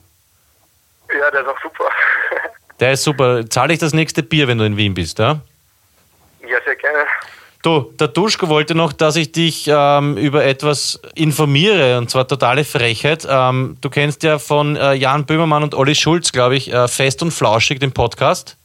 [1.08, 1.84] ja, der ist auch super.
[2.80, 3.44] Der ist super.
[3.50, 5.40] Zahle ich das nächste Bier, wenn du in Wien bist, ja?
[6.48, 7.04] ja, sehr gerne.
[7.62, 12.64] Du, der Duschko wollte noch, dass ich dich ähm, über etwas informiere, und zwar totale
[12.64, 13.26] Frechheit.
[13.28, 17.20] Ähm, du kennst ja von äh, Jan Böhmermann und Olli Schulz, glaube ich, äh, Fest
[17.22, 18.56] und Flauschig, den Podcast.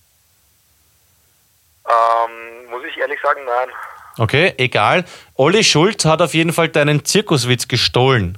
[1.88, 3.70] Ähm, muss ich ehrlich sagen, nein.
[4.18, 5.06] Okay, egal.
[5.36, 8.38] Olli Schulz hat auf jeden Fall deinen Zirkuswitz gestohlen.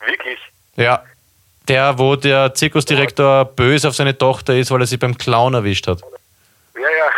[0.00, 0.38] Wirklich?
[0.76, 1.02] Ja.
[1.68, 5.88] Der, wo der Zirkusdirektor böse auf seine Tochter ist, weil er sie beim Clown erwischt
[5.88, 6.00] hat.
[6.74, 7.10] Ja, ja.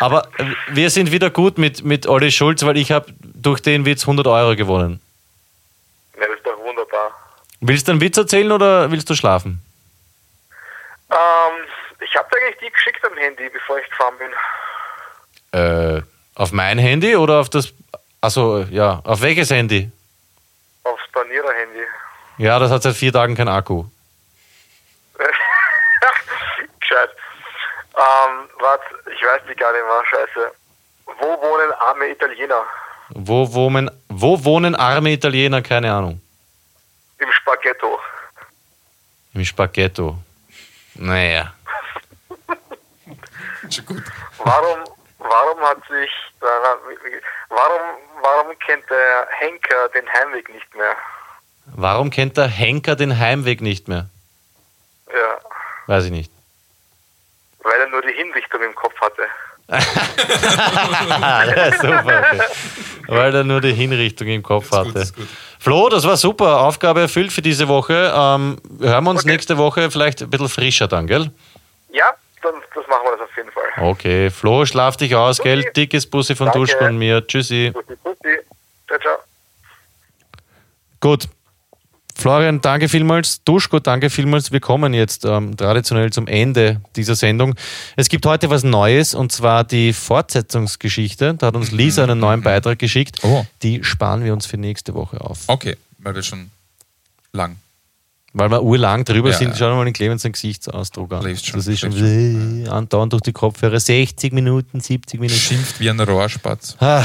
[0.00, 0.28] Aber
[0.68, 4.26] wir sind wieder gut mit, mit Olli Schulz, weil ich habe durch den Witz 100
[4.26, 5.00] Euro gewonnen.
[6.14, 7.10] ja, das ist doch wunderbar.
[7.60, 9.62] Willst du einen Witz erzählen oder willst du schlafen?
[11.10, 11.63] Ähm,
[12.04, 14.32] ich habe eigentlich die geschickt am Handy, bevor ich gefahren bin.
[15.60, 16.02] Äh,
[16.34, 17.72] auf mein Handy oder auf das.
[18.20, 19.90] Also ja, auf welches Handy?
[20.84, 21.84] Aufs Planierer-Handy.
[22.38, 23.84] Ja, das hat seit vier Tagen kein Akku.
[26.80, 27.10] Gescheit.
[27.96, 28.84] Ähm, warte,
[29.14, 30.52] ich weiß die gar nicht mehr, scheiße.
[31.06, 32.64] Wo wohnen arme Italiener?
[33.10, 35.62] Wo wohnen, wo wohnen arme Italiener?
[35.62, 36.20] Keine Ahnung.
[37.18, 38.00] Im Spaghetto.
[39.34, 40.18] Im Spaghetto.
[40.94, 41.52] Naja.
[43.70, 44.02] Schon gut.
[44.38, 44.78] Warum,
[45.18, 46.10] warum hat sich,
[46.40, 46.44] äh,
[47.48, 47.80] warum,
[48.22, 50.94] warum kennt der Henker den Heimweg nicht mehr?
[51.74, 54.08] Warum kennt der Henker den Heimweg nicht mehr?
[55.08, 55.38] Ja,
[55.86, 56.30] Weiß ich nicht.
[57.62, 59.22] weil er nur die Hinrichtung im Kopf hatte.
[59.68, 62.24] Ah, ja, super.
[62.30, 62.40] Okay.
[63.06, 64.98] Weil er nur die Hinrichtung im Kopf Das ist gut, hatte.
[64.98, 65.28] das ist gut.
[65.58, 66.60] Flo, das war super.
[66.60, 68.12] Aufgabe erfüllt für diese Woche.
[68.14, 69.30] Ähm, hören wir uns Okay.
[69.32, 71.30] nächste Woche vielleicht ein bisschen frischer dann, gell?
[71.90, 72.04] Ja,
[72.44, 73.90] dann, das machen wir das auf jeden Fall.
[73.90, 74.30] Okay.
[74.30, 75.60] Flo, schlaf dich aus, gell?
[75.60, 75.70] Okay.
[75.76, 76.60] Dickes Bussi von Danke.
[76.60, 77.26] Duschko und mir.
[77.26, 77.72] Tschüssi.
[77.72, 78.38] Pussy, pussy.
[78.86, 79.16] Ciao, ciao.
[81.00, 81.28] Gut.
[82.16, 83.42] Florian, danke vielmals.
[83.42, 84.52] Duschko, danke vielmals.
[84.52, 87.56] Wir kommen jetzt ähm, traditionell zum Ende dieser Sendung.
[87.96, 91.34] Es gibt heute was Neues und zwar die Fortsetzungsgeschichte.
[91.34, 93.18] Da hat uns Lisa einen neuen Beitrag geschickt.
[93.22, 93.44] Oh.
[93.62, 95.40] Die sparen wir uns für nächste Woche auf.
[95.48, 96.50] Okay, weil wir schon
[97.32, 97.56] lang.
[98.36, 99.56] Weil wir urlang drüber Ja, sind, ja.
[99.56, 101.22] schau dir mal den Clemens seinen Gesichtsausdruck an.
[101.36, 103.78] Schon, das ist schon äh, andauernd durch die Kopfhörer.
[103.78, 105.38] 60 Minuten, 70 Minuten.
[105.38, 106.76] Schimpft wie ein Rohrspatz.
[106.80, 107.04] Ah,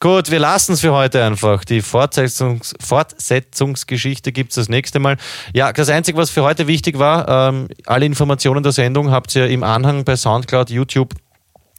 [0.00, 1.64] gut, wir lassen es für heute einfach.
[1.64, 5.16] Die Fortsetzungs Fortsetzungsgeschichte gibt es das nächste Mal.
[5.52, 9.46] Ja, das Einzige, was für heute wichtig war, ähm, alle Informationen der Sendung habt ihr
[9.48, 11.14] im Anhang bei Soundcloud, YouTube,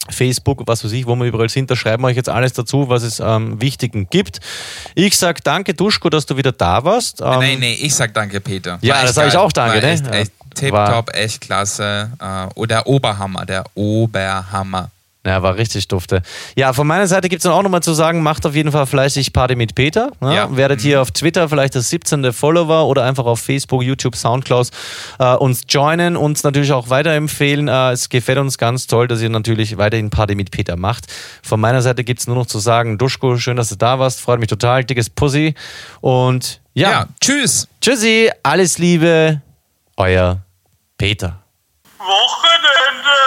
[0.10, 1.70] Facebook, was weiß ich, wo wir überall sind.
[1.72, 4.40] Da schreiben wir euch jetzt alles dazu, was es am Wichtigen gibt.
[4.94, 7.22] Ich sag danke, Duschko, dass du wieder da warst.
[7.22, 8.78] Ähm, Nein, nee, ich sag danke, Peter.
[8.82, 9.92] Ja, das echt sag ich auch danke, War ne?
[9.92, 12.12] Echt, echt tipptopp, echt klasse.
[12.20, 14.90] Äh, oh, der Oberhammer, der Oberhammer.
[15.26, 16.22] Ja, war richtig dufte.
[16.56, 18.86] Ja, von meiner Seite gibt es dann auch nochmal zu sagen, macht auf jeden Fall
[18.86, 20.12] fleißig Party mit Peter.
[20.22, 20.36] Ne?
[20.36, 20.56] Ja.
[20.56, 22.32] Werdet hier auf Twitter vielleicht das 17.
[22.32, 24.70] Follower oder einfach auf Facebook, YouTube, Soundcloud
[25.18, 27.68] äh, uns joinen, uns natürlich auch weiterempfehlen.
[27.68, 31.06] Äh, es gefällt uns ganz toll, dass ihr natürlich weiterhin Party mit Peter macht.
[31.42, 34.22] Von meiner Seite gibt es nur noch zu sagen, Duschko, schön, dass du da warst.
[34.22, 34.84] Freut mich total.
[34.84, 35.56] Dickes Pussy.
[36.02, 37.68] Und ja, Ja, tschüss.
[37.82, 39.42] tschüssi, alles Liebe,
[39.98, 40.44] euer
[41.00, 41.40] Peter.
[41.98, 43.25] Wochenende!